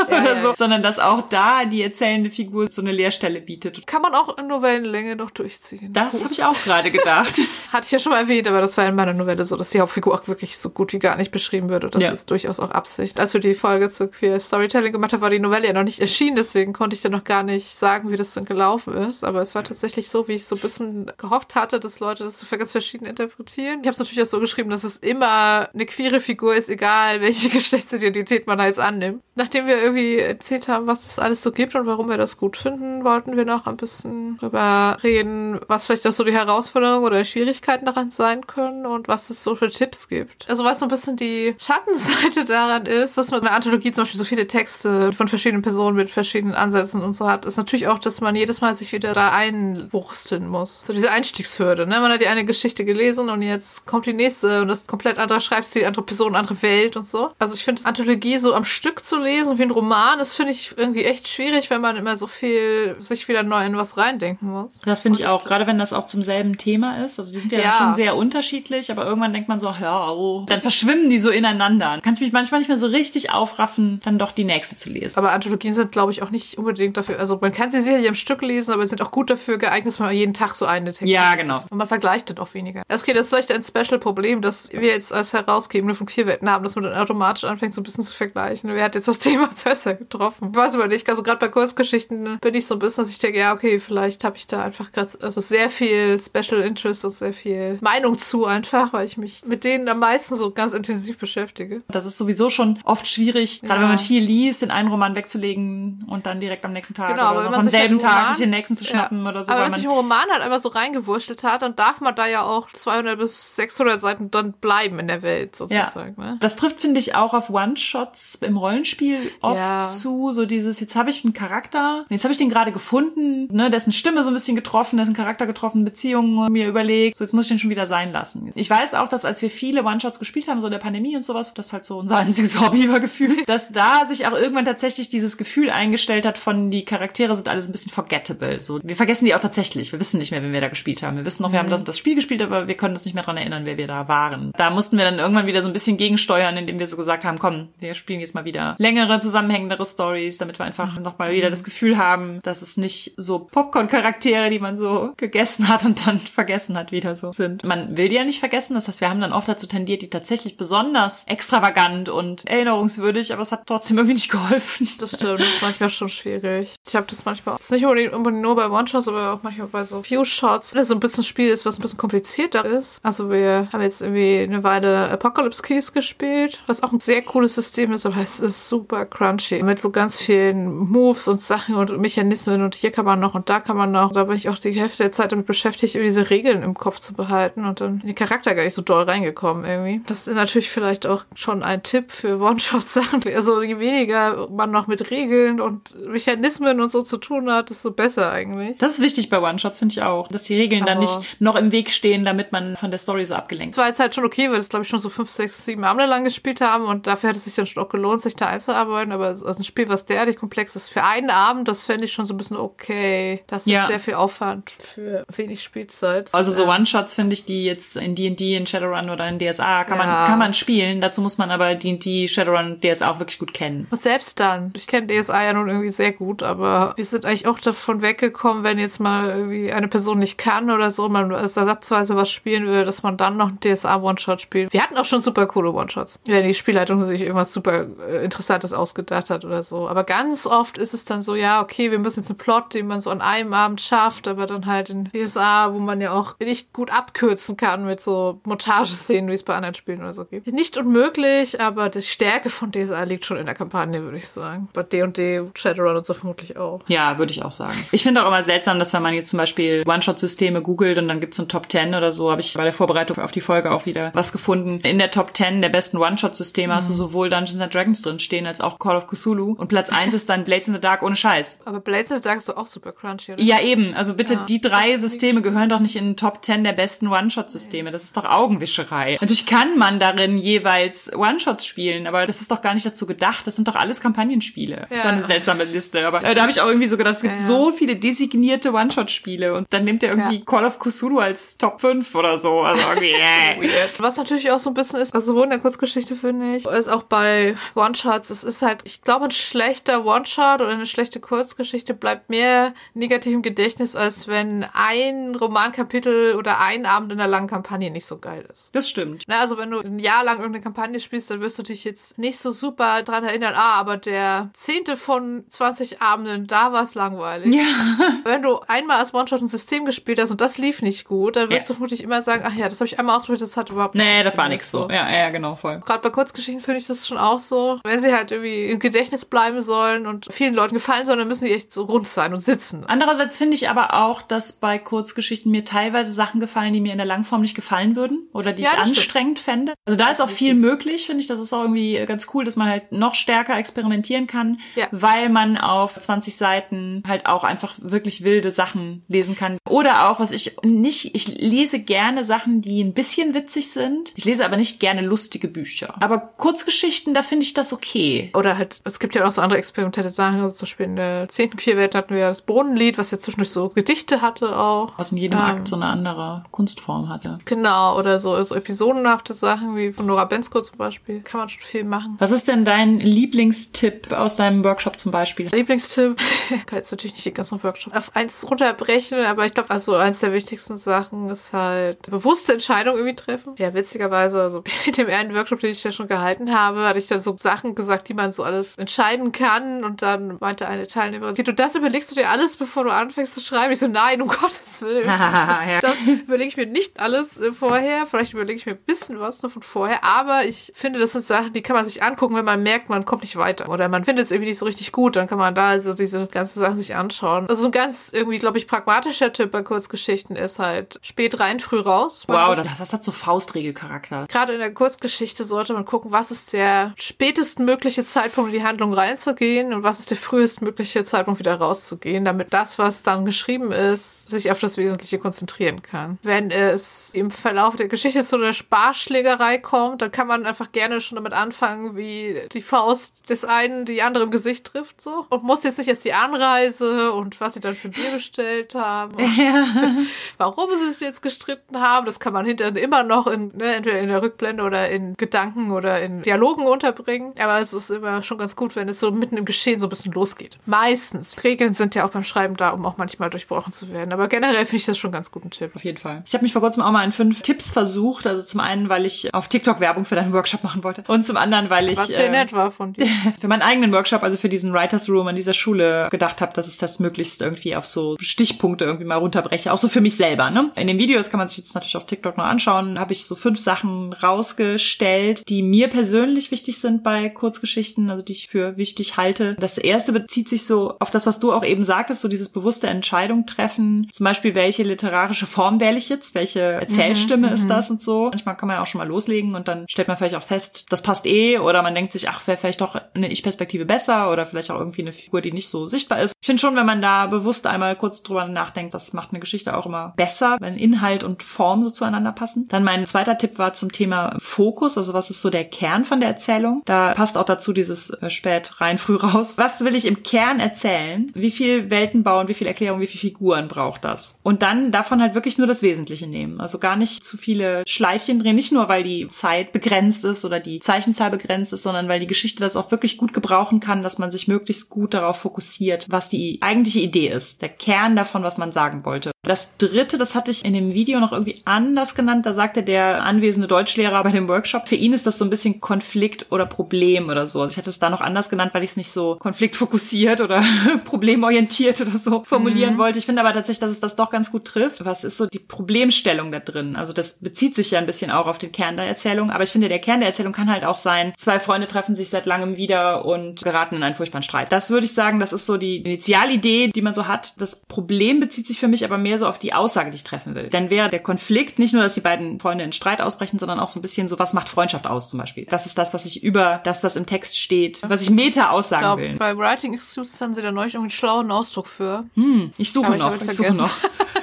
[0.11, 3.87] Ja, oder so, sondern dass auch da die erzählende Figur so eine Leerstelle bietet.
[3.87, 5.93] Kann man auch in Novellenlänge noch durchziehen.
[5.93, 7.41] Das habe ich auch gerade gedacht.
[7.73, 9.81] Hatte ich ja schon mal erwähnt, aber das war in meiner Novelle so, dass die
[9.81, 11.85] Hauptfigur auch wirklich so gut wie gar nicht beschrieben wird.
[11.85, 12.11] Und das Ja.
[12.11, 13.19] ist durchaus auch Absicht.
[13.19, 16.01] Als wir die Folge zu Queer Storytelling gemacht haben, war die Novelle ja noch nicht
[16.01, 19.25] erschienen, deswegen konnte ich dann noch gar nicht sagen, wie das dann gelaufen ist.
[19.25, 22.39] Aber es war tatsächlich so, wie ich so ein bisschen gehofft hatte, dass Leute das
[22.39, 23.81] so für ganz verschieden interpretieren.
[23.81, 27.21] Ich habe es natürlich auch so geschrieben, dass es immer eine queere Figur ist, egal
[27.21, 27.49] welche
[27.83, 29.23] Geschlechtsidentität man da jetzt annimmt.
[29.35, 32.57] Nachdem wir irgendwie erzählt haben, was es alles so gibt und warum wir das gut
[32.57, 37.25] finden, wollten wir noch ein bisschen drüber reden, was vielleicht auch so die Herausforderungen oder
[37.25, 40.49] Schwierigkeiten daran sein können und was es so für Tipps gibt.
[40.49, 44.03] Also was so ein bisschen die Schattenseite daran ist, dass man in einer Anthologie zum
[44.03, 47.89] Beispiel so viele Texte von verschiedenen Personen mit verschiedenen Ansätzen und so hat, ist natürlich
[47.89, 50.83] auch, dass man jedes Mal sich wieder da einwursteln muss.
[50.85, 52.01] So diese Einstiegshürde, ne?
[52.01, 55.41] Man hat die eine Geschichte gelesen und jetzt kommt die nächste und das komplett anderer
[55.41, 57.31] Schreibstil, andere Person, andere Welt und so.
[57.39, 60.75] Also ich finde, Anthologie so am Stück zu lesen wie ein Roman, das finde ich
[60.77, 64.81] irgendwie echt schwierig, wenn man immer so viel sich wieder neu in was reindenken muss.
[64.85, 67.19] Das finde ich auch, gerade wenn das auch zum selben Thema ist.
[67.19, 67.73] Also die sind ja, Ja.
[67.73, 70.47] schon sehr unterschiedlich, aber irgendwann denkt man so, hör auf.
[70.47, 71.99] Dann verschwimmen die so ineinander.
[72.03, 75.19] Kann ich mich manchmal nicht mehr so richtig aufraffen, dann doch die nächste zu lesen.
[75.19, 77.19] Aber Anthologien sind, glaube ich, auch nicht unbedingt dafür.
[77.19, 79.87] Also man kann sie sicherlich am Stück lesen, aber sie sind auch gut dafür geeignet,
[79.89, 81.43] dass man jeden Tag so eine Text Ja, liest.
[81.43, 81.61] genau.
[81.71, 82.83] Und man vergleicht dann auch weniger.
[82.93, 86.75] Okay, das ist vielleicht ein Special-Problem, das wir jetzt als Herausgebende von Queerwetten haben, dass
[86.75, 88.71] man dann automatisch anfängt, so ein bisschen zu vergleichen.
[88.73, 90.51] Wer hat jetzt das Thema besser getroffen?
[90.53, 91.09] Ich weiß aber nicht.
[91.09, 94.25] Also gerade bei Kurzgeschichten bin ich so ein bisschen, dass ich denke, ja, okay, vielleicht
[94.25, 98.45] habe ich da einfach gerade also sehr viel Special Interest und sehr viel Meinung zu
[98.47, 101.83] einfach, weil ich mich mit denen am meisten so ganz intensiv beschäftige.
[101.89, 103.81] Das ist sowieso schon oft schwierig, gerade Ja.
[103.83, 107.33] wenn man viel liest, den einen Roman wegzulegen und dann direkt am nächsten Tag Genau,
[107.33, 109.45] oder man am sich selben halt einen Tag Roman- sich den nächsten zu schnappen oder
[109.45, 109.53] so.
[109.53, 112.27] Aber wenn sich man, ein Roman halt einmal so reingewurschtelt hat, dann darf man da
[112.27, 116.15] ja auch 200 bis 600 Seiten dann bleiben in der Welt ja, sozusagen.
[116.17, 116.37] Ne?
[116.41, 119.83] das trifft, finde ich, auch auf One-Shots im Rollenspiel oft oft Ja.
[119.83, 123.71] zu, so dieses, jetzt habe ich einen Charakter, jetzt habe ich den gerade gefunden, ne,
[123.71, 127.45] dessen Stimme so ein bisschen getroffen, dessen Charakter getroffen, Beziehungen mir überlegt, so jetzt muss
[127.47, 128.51] ich den schon wieder sein lassen.
[128.55, 131.25] Ich weiß auch, dass als wir viele One-Shots gespielt haben, so in der Pandemie und
[131.25, 135.09] sowas, das halt so unser einziges Hobby war gefühlt, dass da sich auch irgendwann tatsächlich
[135.09, 138.61] dieses Gefühl eingestellt hat von, die Charaktere sind alles ein bisschen forgettable.
[138.61, 139.93] So, wir vergessen die auch tatsächlich.
[139.93, 141.17] Wir wissen nicht mehr, wenn wir da gespielt haben.
[141.17, 143.15] Wir wissen noch, wir haben das und das Spiel gespielt, aber wir können uns nicht
[143.15, 144.53] mehr dran erinnern, wer wir da waren.
[144.57, 147.39] Da mussten wir dann irgendwann wieder so ein bisschen gegensteuern, indem wir so gesagt haben,
[147.39, 151.65] komm, wir spielen jetzt mal wieder längere, zusammenhängendere Stories, damit wir einfach nochmal wieder das
[151.65, 156.79] Gefühl haben, dass es nicht so Popcorn-Charaktere, die man so gegessen hat und dann vergessen
[156.79, 157.65] hat, wieder so sind.
[157.65, 158.75] Man will die ja nicht vergessen.
[158.75, 163.43] Das heißt, wir haben dann oft dazu tendiert, die tatsächlich besonders extravagant und erinnerungswürdig, aber
[163.43, 164.89] es hat trotzdem irgendwie nicht geholfen.
[164.99, 166.77] Das stimmt, das ist manchmal schon schwierig.
[166.87, 169.85] Ich habe das manchmal, das ist nicht unbedingt, nur bei One-Shots, aber auch manchmal bei
[169.85, 173.05] so Few-Shots, wenn es so ein bisschen Spiel ist, was ein bisschen komplizierter ist.
[173.05, 177.55] Also wir haben jetzt irgendwie eine Weile Apocalypse Keys gespielt, was auch ein sehr cooles
[177.55, 179.05] System ist, aber es ist super
[179.37, 179.63] crunchy.
[179.63, 183.49] Mit so ganz vielen Moves und Sachen und Mechanismen und hier kann man noch und
[183.49, 184.13] da kann man noch.
[184.13, 187.15] Da bin ich auch die Hälfte der Zeit damit beschäftigt, diese Regeln im Kopf zu
[187.15, 190.01] behalten und dann in die Charakter gar nicht so doll reingekommen irgendwie.
[190.07, 193.23] Das ist natürlich vielleicht auch schon ein Tipp für One-Shot-Sachen.
[193.35, 197.91] Also je weniger man noch mit Regeln und Mechanismen und so zu tun hat, desto
[197.91, 198.79] besser eigentlich.
[198.79, 200.29] Das ist wichtig bei One-Shots, finde ich auch.
[200.29, 203.25] Dass die Regeln dann Also- nicht noch im Weg stehen, damit man von der Story
[203.25, 205.31] so abgelenkt Es war jetzt halt schon okay, weil das, glaube ich, schon so fünf,
[205.31, 208.21] sechs, sieben Abende lang gespielt haben und dafür hat es sich dann schon auch gelohnt,
[208.21, 209.13] sich da einzuarbeiten.
[209.23, 212.25] Aber also ein Spiel, was derartig komplex ist, für einen Abend, das fände ich schon
[212.27, 213.43] so ein bisschen okay.
[213.47, 213.87] Das ist Ja.
[213.87, 216.31] sehr viel Aufwand für wenig Spielzeit.
[216.35, 216.67] Also so.
[216.67, 220.05] One-Shots finde ich, die jetzt in D&D, in Shadowrun oder in DSA kann Ja.
[220.05, 221.01] man kann man spielen.
[221.01, 223.87] Dazu muss man aber D&D, Shadowrun, DSA auch wirklich gut kennen.
[223.91, 227.47] Und selbst dann, ich kenne DSA ja nun irgendwie sehr gut, aber wir sind eigentlich
[227.47, 232.17] auch davon weggekommen, wenn jetzt mal irgendwie eine Person nicht kann oder so, man ersatzweise
[232.17, 234.73] was spielen will, dass man dann noch einen DSA One-Shot spielt.
[234.73, 238.73] Wir hatten auch schon super coole One-Shots, wenn die Spielleitung sich irgendwas super äh, Interessantes
[238.73, 239.89] ausgedacht hat oder so.
[239.89, 242.87] Aber ganz oft ist es dann so, ja, okay, wir müssen jetzt einen Plot, den
[242.87, 246.39] man so an einem Abend schafft, aber dann halt in DSA, wo man ja auch
[246.39, 250.47] nicht gut abkürzen kann mit so Montageszenen, wie es bei anderen Spielen oder so gibt.
[250.47, 254.69] Nicht unmöglich, aber die Stärke von DSA liegt schon in der Kampagne, würde ich sagen.
[254.73, 256.81] Bei D&D, Shadowrun und so vermutlich auch.
[256.89, 257.75] Ja, würde ich auch sagen.
[257.93, 261.21] Ich finde auch immer seltsam, dass wenn man jetzt zum Beispiel One-Shot-Systeme googelt und dann
[261.21, 263.71] gibt's so ein Top 10 oder so, habe ich bei der Vorbereitung auf die Folge
[263.71, 264.81] auch wieder was gefunden.
[264.81, 268.47] In der Top 10 der besten One-Shot-Systeme hast du sowohl Dungeons and Dragons drin stehen
[268.47, 269.55] als auch Call of Cthulhu.
[269.59, 271.61] Und Platz 1 ist dann Blades in the Dark ohne Scheiß.
[271.65, 273.43] Aber Blades in the Dark ist doch auch super crunchy, oder?
[273.43, 273.95] Ja, eben.
[273.95, 274.45] Also bitte, Ja.
[274.45, 277.91] die drei Das Systeme gehören doch nicht in den Top 10 der besten One-Shot-Systeme.
[277.91, 279.19] Das ist doch Augenwischerei.
[279.21, 283.47] Natürlich kann man darin jeweils One-Shots spielen, aber das ist doch gar nicht dazu gedacht.
[283.47, 284.87] Das sind doch alles Kampagnenspiele.
[284.89, 285.05] Das Ja.
[285.05, 286.07] war eine seltsame Liste.
[286.07, 288.73] Aber äh, da habe ich auch irgendwie so gedacht, es gibt Ja, so viele designierte
[288.73, 290.45] One-Shot-Spiele und dann nimmt er irgendwie.
[290.45, 292.61] Call of Cthulhu als Top 5 oder so.
[292.61, 293.13] Also okay.
[293.61, 293.99] Weird.
[294.01, 296.89] Was natürlich auch so ein bisschen ist, also sowohl in der Kurzgeschichte finde ich, ist
[296.89, 301.95] auch bei One-Shots, es ist halt, ich glaube, ein schlechter One-Shot oder eine schlechte Kurzgeschichte
[301.95, 307.47] bleibt mehr negativ im Gedächtnis, als wenn ein Romankapitel oder ein Abend in einer langen
[307.49, 308.75] Kampagne nicht so geil ist.
[308.75, 309.25] Das stimmt.
[309.27, 312.19] Na, also wenn du ein Jahr lang irgendeine Kampagne spielst, dann wirst du dich jetzt
[312.19, 316.95] nicht so super dran erinnern, ah, aber der zehnte von 20 Abenden, da war es
[316.95, 317.55] langweilig.
[317.55, 317.63] Ja.
[318.25, 321.51] Wenn du einmal als One-Shot ein System gespielt hast und das lief nicht gut, dann
[321.51, 321.69] wirst Ja.
[321.69, 324.05] du vermutlich immer sagen, ach ja, das habe ich einmal ausprobiert, das hat überhaupt nicht
[324.05, 324.89] Nee, das war nix so.
[324.91, 325.81] Ja, ja, genau, voll.
[325.85, 327.79] Gerade bei Kurzgeschichten finde ich das schon auch so.
[327.85, 331.45] Wenn sie halt irgendwie im Gedächtnis bleiben sollen und vielen Leuten gefallen sollen, dann müssen
[331.45, 332.85] die echt so rund sein und sitzen.
[332.87, 336.99] Andererseits finde ich aber auch, dass bei Kurzgeschichten mir teilweise Sachen gefallen, die mir in
[336.99, 338.99] der Langform nicht gefallen würden oder die Ja, ich das stimmt.
[338.99, 339.73] anstrengend fände.
[339.85, 341.27] Also da ist auch viel möglich, finde ich.
[341.27, 344.89] Das ist auch irgendwie ganz cool, dass man halt noch stärker experimentieren kann, Ja.
[344.91, 349.59] weil man auf 20 Seiten halt auch einfach wirklich wilde Sachen lesen kann.
[349.69, 354.13] Oder auch, was ich nicht, ich lese gerne Sachen, die ein bisschen witzig sind.
[354.17, 355.95] Ich lese aber nicht gerne lustige Bücher.
[356.01, 358.31] Aber Kurzgeschichten, da finde ich das okay.
[358.35, 360.41] Oder halt, es gibt ja auch so andere experimentelle Sachen.
[360.41, 363.51] Also zum Beispiel in der zehnten Queerwelt hatten wir ja das Bohnenlied, was ja zwischendurch
[363.51, 364.93] so Gedichte hatte auch.
[364.97, 367.39] Was in jedem Ähm, Akt so eine andere Kunstform hatte.
[367.45, 371.21] Genau, oder so, so episodenhafte Sachen wie von Nora Bensko zum Beispiel.
[371.21, 372.17] Kann man schon viel machen.
[372.19, 375.49] Was ist denn dein Lieblingstipp aus deinem Workshop zum Beispiel?
[375.49, 379.71] Lieblingstipp, ich kann jetzt natürlich nicht den ganzen Workshop auf eins runterbrechen, aber ich glaube,
[379.71, 383.55] also eins der wichtigsten Sachen ist halt bewusste Entscheidungen irgendwie treffen.
[383.59, 387.07] Ja, witzigerweise, also in dem einen Workshop, den ich ja schon gehalten habe, hatte ich
[387.07, 391.33] dann so Sachen gesagt, die man so alles entscheiden kann und dann meinte eine Teilnehmerin,
[391.33, 393.73] okay, du das überlegst du dir alles, bevor du anfängst zu schreiben.
[393.73, 395.09] Ich so, nein, um Gottes Willen.
[395.83, 398.07] Das überlege ich mir nicht alles äh, vorher.
[398.07, 400.05] Vielleicht überlege ich mir ein bisschen was nur von vorher.
[400.05, 403.05] Aber ich finde, das sind Sachen, die kann man sich angucken, wenn man merkt, man
[403.05, 403.69] kommt nicht weiter.
[403.69, 405.17] Oder man findet es irgendwie nicht so richtig gut.
[405.17, 407.47] Dann kann man da also diese ganzen Sachen sich anschauen.
[407.49, 411.61] Also so ein ganz irgendwie, glaube ich, pragmatischer Tipp bei Kurzgeschichten ist halt spät rein,
[411.61, 412.25] früh raus.
[412.29, 414.27] Wow, so- das, das hat so Faustregelcharakter.
[414.29, 418.67] Gerade in der Kurzgeschichte sollte man gucken, was ist der spätestmögliche Zeitpunkt, Zeitpunkt in die
[418.67, 423.73] Handlung reinzugehen und was ist der frühestmögliche Zeitpunkt wieder rauszugehen, damit das, was dann geschrieben
[423.73, 426.19] ist, sich auf das Wesentliche konzentrieren kann.
[426.23, 431.01] Wenn es im Verlauf der Geschichte zu einer Sparschlägerei kommt, dann kann man einfach gerne
[431.01, 435.27] schon damit anfangen, wie die Faust des einen die andere im Gesicht trifft, so.
[435.31, 439.17] Und muss jetzt nicht erst die Anreise und was sie dann für Bier bestellt haben.
[439.43, 439.65] Ja.
[440.39, 443.99] warum sie sich jetzt gestritten haben, das kann man hinterher immer noch in, ne, entweder
[443.99, 447.33] in der Rückblende oder in Gedanken oder in Dialogen unterbringen.
[447.39, 449.91] Aber es ist immer schon ganz gut, wenn es so mitten im Geschehen so ein
[449.91, 450.59] bisschen losgeht.
[450.67, 451.43] Meistens.
[451.43, 454.13] Regeln sind ja auch beim Schreiben da, um auch manchmal durchbrochen zu werden.
[454.13, 455.73] Aber generell finde ich das schon einen ganz guten Tipp.
[455.75, 456.23] Auf jeden Fall.
[456.27, 458.27] Ich habe mich vor kurzem auch mal in fünf Tipps versucht.
[458.27, 461.05] Also zum einen, weil ich auf TikTok Werbung für deinen Workshop machen wollte.
[461.07, 461.99] Und zum anderen, weil ich.
[461.99, 463.07] Was sehr äh, nett war von dir.
[463.41, 466.69] für meinen eigenen Workshop, also für diesen Writers Room an dieser Schule, gedacht habe, dass
[466.69, 469.73] ich das möglichst irgendwie auf so Stichpunkte irgendwie mal runterbreche.
[469.73, 470.51] Auch so für mich selber.
[470.51, 470.71] Ne?
[470.77, 472.99] In den Videos kann man sich jetzt natürlich auf TikTok noch anschauen.
[472.99, 478.33] Habe ich so fünf Sachen rausgestellt, die mir persönlich wichtig sind bei Kurzgeschichten, also die
[478.33, 479.55] ich für wichtig halte.
[479.59, 482.87] Das erste bezieht sich so auf das, was du auch eben sagtest, so dieses bewusste
[482.87, 484.09] Entscheidung treffen.
[484.13, 486.35] Zum Beispiel, welche literarische Form wähle ich jetzt?
[486.35, 487.69] Welche Erzählstimme mhm, ist mhm.
[487.69, 488.31] das und so?
[488.31, 490.87] Manchmal kann man ja auch schon mal loslegen und dann stellt man vielleicht auch fest,
[490.91, 494.47] das passt eh oder man denkt sich, ach, wäre vielleicht doch eine Ich-Perspektive besser oder
[494.47, 496.35] vielleicht auch irgendwie eine Figur, die nicht so sichtbar ist.
[496.41, 499.77] Ich finde schon, wenn man da bewusst einmal kurz drüber nachdenkt, das macht eine Geschichte
[499.77, 502.69] auch immer besser, wenn Inhalt und Form so zueinander passen.
[502.69, 506.21] Dann mein zweiter Tipp war zum Thema Fokus, also was ist so der Kern von
[506.21, 506.83] der Erzählung?
[506.85, 509.59] Da passt auch dazu dieses äh, spät rein, früh raus.
[509.59, 511.31] Was will ich im Kern erzählen?
[511.35, 514.39] Wie viel Welten bauen, wie viel Erklärung, wie viele Figuren braucht das?
[514.43, 516.61] Und dann davon halt wirklich nur das Wesentliche nehmen.
[516.61, 520.61] Also gar nicht zu viele Schleifchen drehen, nicht nur weil die Zeit begrenzt ist oder
[520.61, 524.19] die Zeichenzahl begrenzt ist, sondern weil die Geschichte das auch wirklich gut gebrauchen kann, dass
[524.19, 528.59] man sich möglichst gut darauf fokussiert, was die eigentliche Idee ist, der Kern davon, was
[528.59, 529.33] man sagen wollte.
[529.45, 532.47] Das dritte, das hatte ich in dem Video noch irgendwie anders genannt.
[532.47, 535.81] Da sagte der anwesende Deutschlehrer bei dem Workshop, für ihn ist das so ein bisschen
[535.81, 537.61] Konflikt oder Problem oder so.
[537.61, 540.63] Also ich hatte es da noch anders genannt, weil ich es nicht so konfliktfokussiert oder
[541.05, 542.99] problemorientiert oder so formulieren mhm.
[542.99, 543.19] wollte.
[543.19, 545.05] Ich finde aber tatsächlich, dass es das doch ganz gut trifft.
[545.05, 546.97] Was ist so die Problemstellung da drin?
[546.97, 549.51] Also das bezieht sich ja ein bisschen auch auf den Kern der Erzählung.
[549.51, 552.31] Aber ich finde, der Kern der Erzählung kann halt auch sein, zwei Freunde treffen sich
[552.31, 554.73] seit langem wieder und geraten in einen furchtbaren Streit.
[554.73, 557.55] Das würde ich sagen, das ist so die Initialidee, die man so hat.
[557.61, 560.55] Das Problem bezieht sich für mich aber mehr so auf die Aussage, die ich treffen
[560.55, 560.69] will.
[560.69, 563.89] Dann wäre der Konflikt nicht nur, dass die beiden Freunde in Streit ausbrechen, sondern auch
[563.89, 565.67] so ein bisschen so, was macht Freundschaft aus zum Beispiel.
[565.67, 569.03] Das ist das, was ich über das, was im Text steht, was ich Meta aussagen
[569.03, 569.37] ich glaub, will.
[569.37, 572.25] Bei Writing Exclusives haben sie da neulich irgendwie einen schlauen Ausdruck für.
[572.35, 573.91] Hm, ich suche noch, ich, ich suche noch.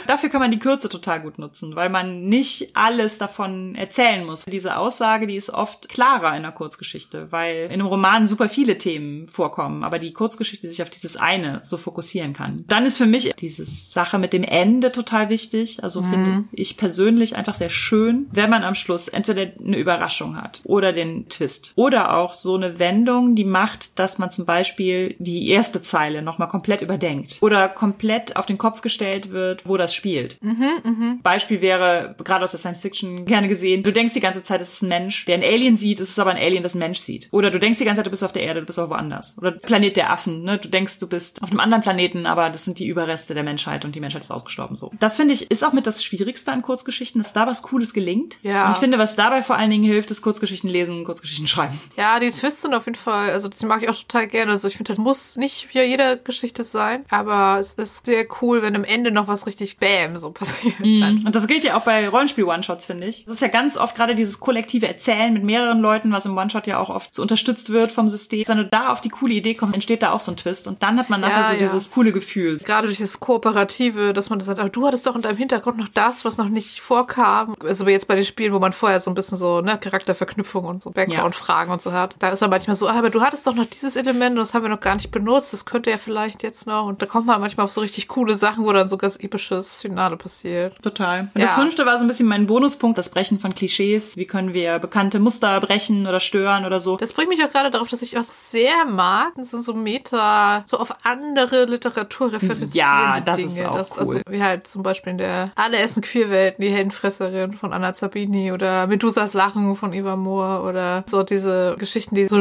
[0.10, 4.44] Dafür kann man die Kürze total gut nutzen, weil man nicht alles davon erzählen muss.
[4.46, 8.80] Diese Aussage, die ist oft klarer in einer Kurzgeschichte, weil in einem Roman super viele
[8.80, 12.66] Themen vorkommen, aber die Kurzgeschichte sich auf dieses eine so fokussieren kann.
[12.68, 15.84] Dann ist für mich diese Sache mit dem Ende total wichtig.
[15.84, 16.10] Also mhm.
[16.10, 20.92] finde ich persönlich einfach sehr schön, wenn man am Schluss entweder eine Überraschung hat oder
[20.92, 25.82] den Twist oder auch so eine Wendung, die macht, dass man zum Beispiel die erste
[25.82, 30.42] Zeile nochmal komplett überdenkt oder komplett auf den Kopf gestellt wird, wo das spielt.
[30.42, 31.16] Mhm, mh.
[31.24, 34.74] Beispiel wäre, gerade aus der Science Fiction gerne gesehen, du denkst die ganze Zeit, es
[34.74, 37.00] ist ein Mensch, der ein Alien sieht, es ist aber ein Alien, das ein Mensch
[37.00, 37.28] sieht.
[37.32, 39.38] Oder du denkst die ganze Zeit, du bist auf der Erde, du bist aber woanders.
[39.38, 40.58] Oder Planet der Affen, ne?
[40.58, 43.86] Du denkst, du bist auf einem anderen Planeten, aber das sind die Überreste der Menschheit
[43.86, 44.92] und die Menschheit ist ausgestorben so.
[45.00, 48.38] Das finde ich, ist auch mit das Schwierigste an Kurzgeschichten, dass da was Cooles gelingt.
[48.42, 48.66] Ja.
[48.66, 51.80] Und ich finde, was dabei vor allen Dingen hilft, ist Kurzgeschichten lesen, Kurzgeschichten schreiben.
[51.98, 54.52] Ja, die Twists sind auf jeden Fall, also die mag ich auch total gerne.
[54.52, 58.62] Also ich finde, das muss nicht für jede Geschichte sein, aber es ist sehr cool,
[58.62, 60.80] wenn am Ende noch was richtig Bam so passiert.
[60.80, 61.26] Mm.
[61.26, 63.26] Und das gilt ja auch bei Rollenspiel-One-Shots, finde ich.
[63.26, 66.68] Das ist ja ganz oft gerade dieses kollektive Erzählen mit mehreren Leuten, was im One-Shot
[66.68, 68.46] ja auch oft so unterstützt wird vom System.
[68.48, 70.68] Wenn du da auf die coole Idee kommst, entsteht da auch so ein Twist.
[70.68, 71.60] Und dann hat man nachher ja, so ja.
[71.60, 72.58] dieses coole Gefühl.
[72.60, 75.78] Gerade durch das Kooperative, dass man das sagt, aber du hattest doch in deinem Hintergrund
[75.78, 77.56] noch das, was noch nicht vorkam.
[77.64, 80.84] Also jetzt bei den Spielen, wo man vorher so ein bisschen so, ne, Charakterverknüpfung und
[80.84, 81.74] so Background-Fragen ja.
[81.74, 82.16] und so hat.
[82.20, 84.54] Da ist man manchmal so, ah, aber du hattest doch noch dieses Element und das
[84.54, 85.54] haben wir noch gar nicht benutzt.
[85.54, 86.86] Das könnte ja vielleicht jetzt noch.
[86.86, 89.82] Und da kommt man manchmal auf so richtig coole Sachen, wo dann so ganz episches
[89.82, 90.76] Finale passiert.
[90.82, 91.30] Total.
[91.34, 91.48] Und ja.
[91.48, 94.18] das fünfte war so ein bisschen mein Bonuspunkt, das Brechen von Klischees.
[94.18, 96.98] Wie können wir bekannte Muster brechen oder stören oder so.
[96.98, 99.34] Das bringt mich auch gerade darauf, dass ich was sehr mag.
[99.36, 102.72] Das sind so Meta, so auf andere Literatur referenzieren.
[102.74, 103.50] Ja, das Dinge.
[103.50, 104.22] ist auch das, also cool.
[104.26, 108.52] Also wie halt zum Beispiel in der Alle essen Queerwelten, die Heldenfresserin von Anna Zabini
[108.52, 112.40] oder Medusas Lachen von Eva Moore oder so diese Geschichten, die so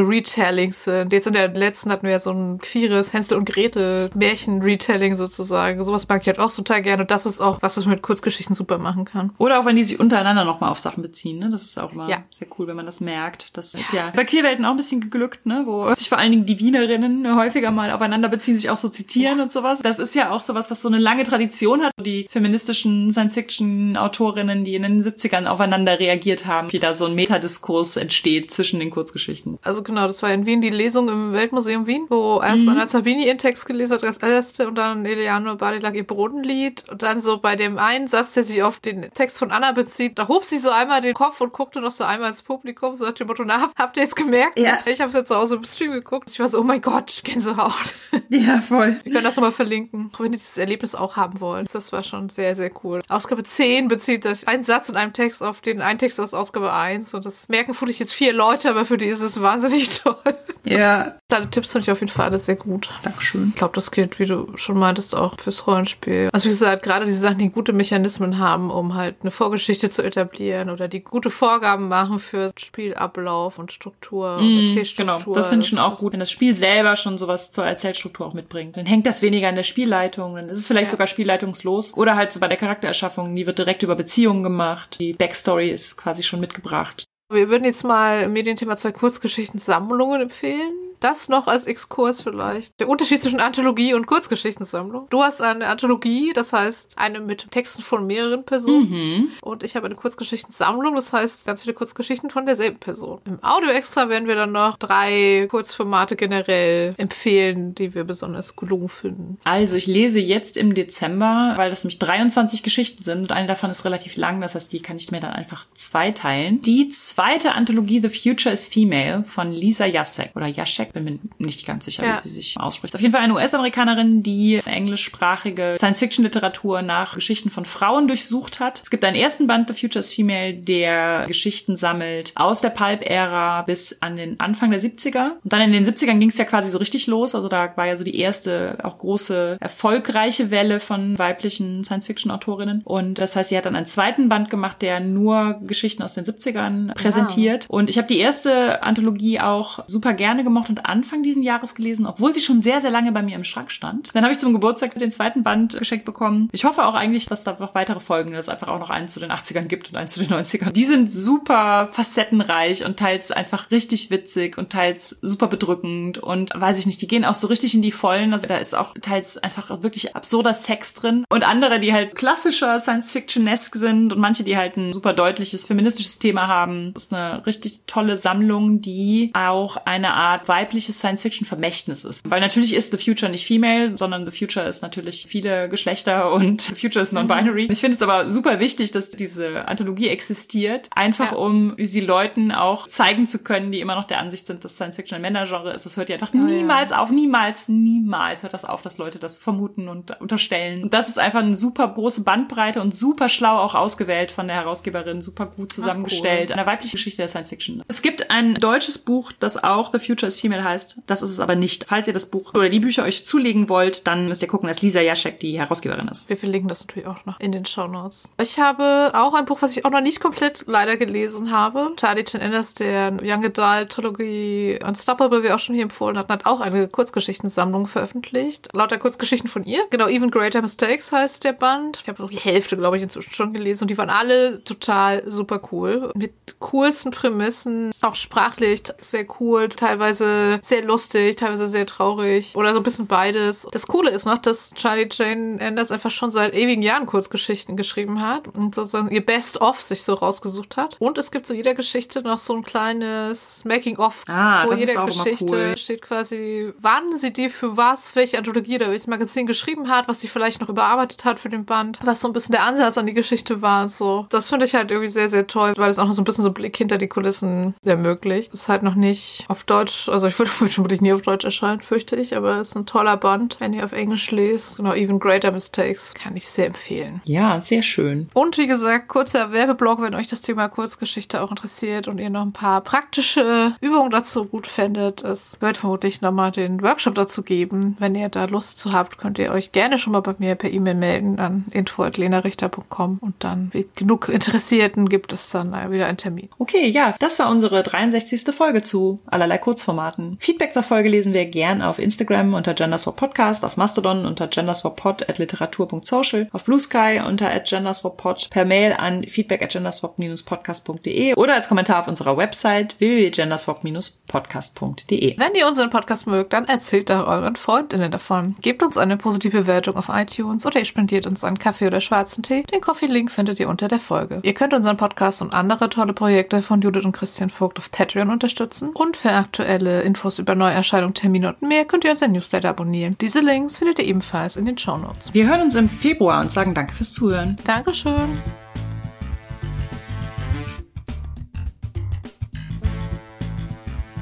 [0.59, 1.13] Retellings sind.
[1.13, 5.83] Jetzt in der letzten hatten wir ja so ein queeres Hänsel und Gretel Märchen-Retelling sozusagen.
[5.83, 7.03] Sowas mag ich halt auch total gerne.
[7.03, 9.31] Und das ist auch was, man mit Kurzgeschichten super machen kann.
[9.37, 11.49] Oder auch wenn die sich untereinander nochmal auf Sachen beziehen, ne?
[11.49, 12.23] Das ist auch immer Ja.
[12.31, 13.55] sehr cool, wenn man das merkt.
[13.57, 15.63] Das ist ja bei Queerwelten auch ein bisschen geglückt, ne?
[15.65, 19.39] Wo sich vor allen Dingen die Wienerinnen häufiger mal aufeinander beziehen, sich auch so zitieren
[19.39, 19.79] und sowas.
[19.81, 21.93] Das ist ja auch sowas, was so eine lange Tradition hat.
[21.99, 27.97] Die feministischen Science-Fiction-Autorinnen, die in den 70ern aufeinander reagiert haben, wie da so ein Metadiskurs
[27.97, 29.57] entsteht zwischen den Kurzgeschichten.
[29.61, 33.27] Also genau, das war in Wien die Lesung im Weltmuseum Wien, wo erst Anna Sabini
[33.27, 36.85] ihren Text gelesen hat, als erste und dann Eliane Badilag ihr Bodenlied.
[36.89, 40.17] Und dann so bei dem einen Satz, der sich auf den Text von Anna bezieht,
[40.17, 43.05] da hob sie so einmal den Kopf und guckte noch so einmal ins Publikum, so
[43.05, 44.57] nach dem Motto, na, habt ihr jetzt gemerkt?
[44.57, 44.79] Ja.
[44.87, 46.31] Ich habe es jetzt zu Hause im Stream geguckt.
[46.31, 47.95] Ich war so, oh mein Gott, Gänsehaut.
[48.31, 48.99] Ja, voll.
[49.03, 51.73] Wir können das nochmal verlinken, wenn ihr dieses Erlebnis auch haben wollt.
[51.73, 53.01] Das war schon sehr, sehr cool.
[53.07, 56.71] Ausgabe 10 bezieht sich ein Satz in einem Text auf den einen Text aus Ausgabe
[56.71, 57.15] 1.
[57.15, 60.15] Und das merken vermutlich jetzt vier Leute, aber für die ist es wahnsinnig toll.
[60.65, 62.89] Ja, Deine Tipps fand ich auf jeden Fall alles sehr gut.
[63.03, 63.49] Dankeschön.
[63.49, 66.29] Ich glaube, das gilt, wie du schon meintest, auch fürs Rollenspiel.
[66.33, 70.01] Also wie gesagt, gerade diese Sachen, die gute Mechanismen haben, um halt eine Vorgeschichte zu
[70.01, 75.69] etablieren oder die gute Vorgaben machen für Spielablauf und Struktur und Genau, das finde ich
[75.69, 78.75] schon auch gut, wenn das Spiel selber schon sowas zur Erzählstruktur auch mitbringt.
[78.75, 80.91] Dann hängt das weniger an der Spielleitung, dann ist es vielleicht Ja.
[80.91, 81.93] sogar spielleitungslos.
[81.95, 84.97] Oder halt so bei der Charaktererschaffung, die wird direkt über Beziehungen gemacht.
[84.99, 87.05] Die Backstory ist quasi schon mitgebracht.
[87.31, 90.88] Wir würden jetzt mal Medienthema zwei Kurzgeschichten-Sammlungen empfehlen.
[90.99, 92.79] Das noch als Exkurs vielleicht.
[92.79, 95.07] Der Unterschied zwischen Anthologie und Kurzgeschichtensammlung.
[95.09, 98.89] Du hast eine Anthologie, das heißt eine mit Texten von mehreren Personen.
[98.89, 99.29] Mhm.
[99.41, 103.19] Und ich habe eine Kurzgeschichtensammlung, das heißt ganz viele Kurzgeschichten von derselben Person.
[103.25, 109.37] Im Audio-Extra werden wir dann noch drei Kurzformate generell empfehlen, die wir besonders gelungen finden.
[109.43, 113.69] Also ich lese jetzt im Dezember, weil das nämlich 23 Geschichten sind und eine davon
[113.69, 116.61] ist relativ lang, das heißt, die kann ich mir dann einfach zweiteilen.
[116.61, 120.47] Die zweite Anthologie The Future is Female von Lisa Jasek oder
[120.89, 122.17] Jasek, bin mir nicht ganz sicher, Ja.
[122.17, 122.95] wie sie sich ausspricht.
[122.95, 128.81] Auf jeden Fall eine US-Amerikanerin, die englischsprachige Science-Fiction-Literatur nach Geschichten von Frauen durchsucht hat.
[128.83, 133.63] Es gibt einen ersten Band, The Future is Female, der Geschichten sammelt aus der Pulp-Ära
[133.63, 135.31] bis an den Anfang der 70er.
[135.43, 137.35] Und dann in den 70ern ging es ja quasi so richtig los.
[137.35, 142.81] Also da war ja so die erste, auch große, erfolgreiche Welle von weiblichen Science-Fiction-Autorinnen.
[142.83, 146.25] Und das heißt, sie hat dann einen zweiten Band gemacht, der nur Geschichten aus den
[146.25, 147.65] 70ern präsentiert.
[147.69, 152.05] Und ich habe die erste Anthologie auch super gerne gemocht und Anfang diesen Jahres gelesen,
[152.05, 154.09] obwohl sie schon sehr, sehr lange bei mir im Schrank stand.
[154.13, 156.49] Dann habe ich zum Geburtstag den zweiten Band geschenkt bekommen.
[156.51, 159.19] Ich hoffe auch eigentlich, dass da noch weitere Folgen, dass einfach auch noch einen zu
[159.19, 160.71] den 80ern gibt und einen zu den 90ern.
[160.71, 166.77] Die sind super facettenreich und teils einfach richtig witzig und teils super bedrückend und weiß
[166.77, 168.33] ich nicht, die gehen auch so richtig in die Vollen.
[168.33, 172.79] Also da ist auch teils einfach wirklich absurder Sex drin und andere, die halt klassischer
[172.79, 176.93] Science-Fiction-esque sind und manche, die halt ein super deutliches feministisches Thema haben.
[176.93, 182.29] Das ist eine richtig tolle Sammlung, die auch eine Art weibliches Science-Fiction-Vermächtnis ist.
[182.29, 186.61] Weil natürlich ist The Future nicht female, sondern The Future ist natürlich viele Geschlechter und
[186.61, 187.67] The Future ist non-binary.
[187.71, 191.37] Ich finde es aber super wichtig, dass diese Anthologie existiert, einfach Ja.
[191.37, 195.15] um sie Leuten auch zeigen zu können, die immer noch der Ansicht sind, dass Science-Fiction
[195.15, 195.85] ein Männergenre ist.
[195.85, 196.39] Das hört ja einfach ja.
[196.39, 200.83] niemals auf, niemals, niemals hört das auf, dass Leute das vermuten und unterstellen.
[200.83, 204.57] Und das ist einfach eine super große Bandbreite und super schlau auch ausgewählt von der
[204.57, 206.51] Herausgeberin, super gut zusammengestellt.
[206.51, 207.83] Eine weibliche Geschichte der Science-Fiction.
[207.87, 211.01] Es gibt ein deutsches Buch, das auch The Future is Female heißt.
[211.07, 211.85] Das ist es aber nicht.
[211.87, 214.81] Falls ihr das Buch oder die Bücher euch zulegen wollt, dann müsst ihr gucken, dass
[214.81, 216.29] Lisa Jaschek die Herausgeberin ist.
[216.29, 218.31] Wir verlinken das natürlich auch noch in den Shownotes.
[218.41, 221.91] Ich habe auch ein Buch, was ich auch noch nicht komplett leider gelesen habe.
[221.95, 226.45] Charlie Chan Enders, der Young Adult Trilogie Unstoppable, wie auch schon hier empfohlen hat, hat
[226.45, 228.69] auch eine Kurzgeschichtensammlung veröffentlicht.
[228.73, 229.81] Lauter Kurzgeschichten von ihr.
[229.89, 231.99] Genau, Even Greater Mistakes heißt der Band.
[232.01, 235.61] Ich habe die Hälfte, glaube ich, inzwischen schon gelesen und die waren alle total super
[235.71, 236.11] cool.
[236.15, 242.79] Mit coolsten Prämissen, auch sprachlich sehr cool, teilweise sehr lustig, teilweise sehr traurig oder so
[242.79, 243.67] ein bisschen beides.
[243.71, 248.21] Das Coole ist noch, dass Charlie Jane Anders einfach schon seit ewigen Jahren Kurzgeschichten geschrieben
[248.21, 250.95] hat und sozusagen ihr Best-of sich so rausgesucht hat.
[250.99, 254.23] Und es gibt zu jeder Geschichte noch so ein kleines Making-of.
[254.27, 255.77] Ah, Vor das ist jeder auch immer Geschichte cool.
[255.77, 260.19] steht quasi, wann sie die für was, welche Anthologie oder welches Magazin geschrieben hat, was
[260.21, 263.05] sie vielleicht noch überarbeitet hat für den Band, was so ein bisschen der Ansatz an
[263.05, 264.25] die Geschichte war und so.
[264.29, 266.43] Das finde ich halt irgendwie sehr, sehr toll, weil es auch noch so ein bisschen
[266.43, 268.53] so einen Blick hinter die Kulissen ermöglicht.
[268.53, 272.15] Ist halt noch nicht auf Deutsch, also ich würde vermutlich nie auf Deutsch erscheinen, fürchte
[272.15, 274.77] ich, aber es ist ein toller Band, wenn ihr auf Englisch lest.
[274.77, 277.21] Genau, Even Greater Mistakes kann ich sehr empfehlen.
[277.25, 278.29] Ja, sehr schön.
[278.33, 282.41] Und wie gesagt, kurzer Werbeblock, wenn euch das Thema Kurzgeschichte auch interessiert und ihr noch
[282.41, 285.23] ein paar praktische Übungen dazu gut fändet.
[285.23, 287.95] Es wird vermutlich nochmal den Workshop dazu geben.
[287.99, 290.71] Wenn ihr da Lust zu habt, könnt ihr euch gerne schon mal bei mir per
[290.71, 296.49] E-Mail melden an info.lenarichter.com und dann, wie genug Interessierten, gibt es dann wieder einen Termin.
[296.57, 298.53] Okay, ja, das war unsere 63.
[298.55, 300.18] Folge zu allerlei Kurzformaten.
[300.19, 300.37] Bewerten.
[300.39, 305.29] Feedback zur Folge lesen wir gern auf Instagram unter Genderswap Podcast, auf Mastodon unter genderswappod
[305.29, 311.67] at literatur.social, auf Blue Sky unter genderswappod, per Mail an feedback at genderswap-podcast.de oder als
[311.67, 315.37] Kommentar auf unserer Website www.genderswap-podcast.de.
[315.37, 318.55] Wenn ihr unseren Podcast mögt, dann erzählt doch euren Freundinnen davon.
[318.61, 322.43] Gebt uns eine positive Bewertung auf iTunes oder ihr spendiert uns einen Kaffee oder schwarzen
[322.43, 322.63] Tee.
[322.63, 324.39] Den Coffee-Link findet ihr unter der Folge.
[324.43, 328.29] Ihr könnt unseren Podcast und andere tolle Projekte von Judith und Christian Vogt auf Patreon
[328.29, 328.89] unterstützen.
[328.93, 333.15] Und für aktuelle Infos über Neuerscheinungen, Termine und mehr könnt ihr unseren Newsletter abonnieren.
[333.21, 335.33] Diese Links findet ihr ebenfalls in den Show Notes.
[335.33, 337.57] Wir hören uns im Februar und sagen danke fürs Zuhören.
[337.63, 338.39] Dankeschön.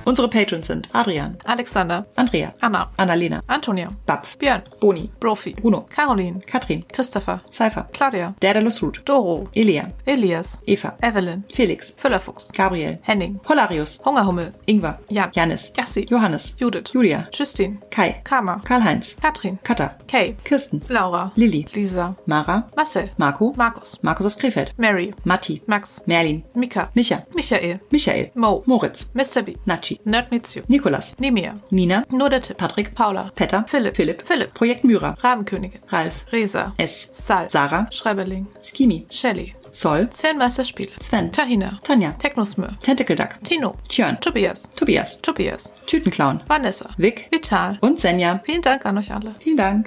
[0.07, 6.39] Unsere Patrons sind Adrian, Alexander, Andrea, Anna, Annalena, Antonia, Bapf, Björn, Boni, Profi, Bruno, Caroline,
[6.47, 13.37] Katrin, Christopher, Cypher, Claudia, Daedalus Root, Doro, Elia, Elias, Eva, Evelyn, Felix, Füllerfuchs, Gabriel, Henning,
[13.39, 19.91] Polarius, Hungerhummel, Ingwer, Jan, Janis, Jassi, Johannes, Judith, Julia, Justine, Kai, Karma, Karl-Heinz, Katrin, Katha,
[20.07, 26.01] Kay, Kirsten, Laura, Lilly, Lisa, Mara, Marcel, Marco, Markus, Markus aus Krefeld, Mary, Matti, Max,
[26.07, 29.43] Merlin, Mika, Micha, Michael, Michael, Mo, Moritz, Mr.
[29.43, 33.95] B, Nachi, Nerd Meets You, Nikolas, Nemir, Nina, Nur der Tipp, Patrick, Paula, Petter, Philipp,
[33.95, 40.39] Philipp, Philipp, Projekt Myra, Rabenkönigin, Ralf, Resa, S, Sal, Sarah, Schreiberling, Skimi, Shelly, Sol, Sven
[40.99, 47.27] Sven, Tahina, Tanja, Technosmür, Tentacle Duck, Tino, Tjörn, Tobias, Tobias, Tobias, Tütenclown, Vanessa, Vic.
[47.31, 47.77] Vital.
[47.81, 48.41] und Senja.
[48.43, 49.35] Vielen Dank an euch alle.
[49.39, 49.85] Vielen Dank.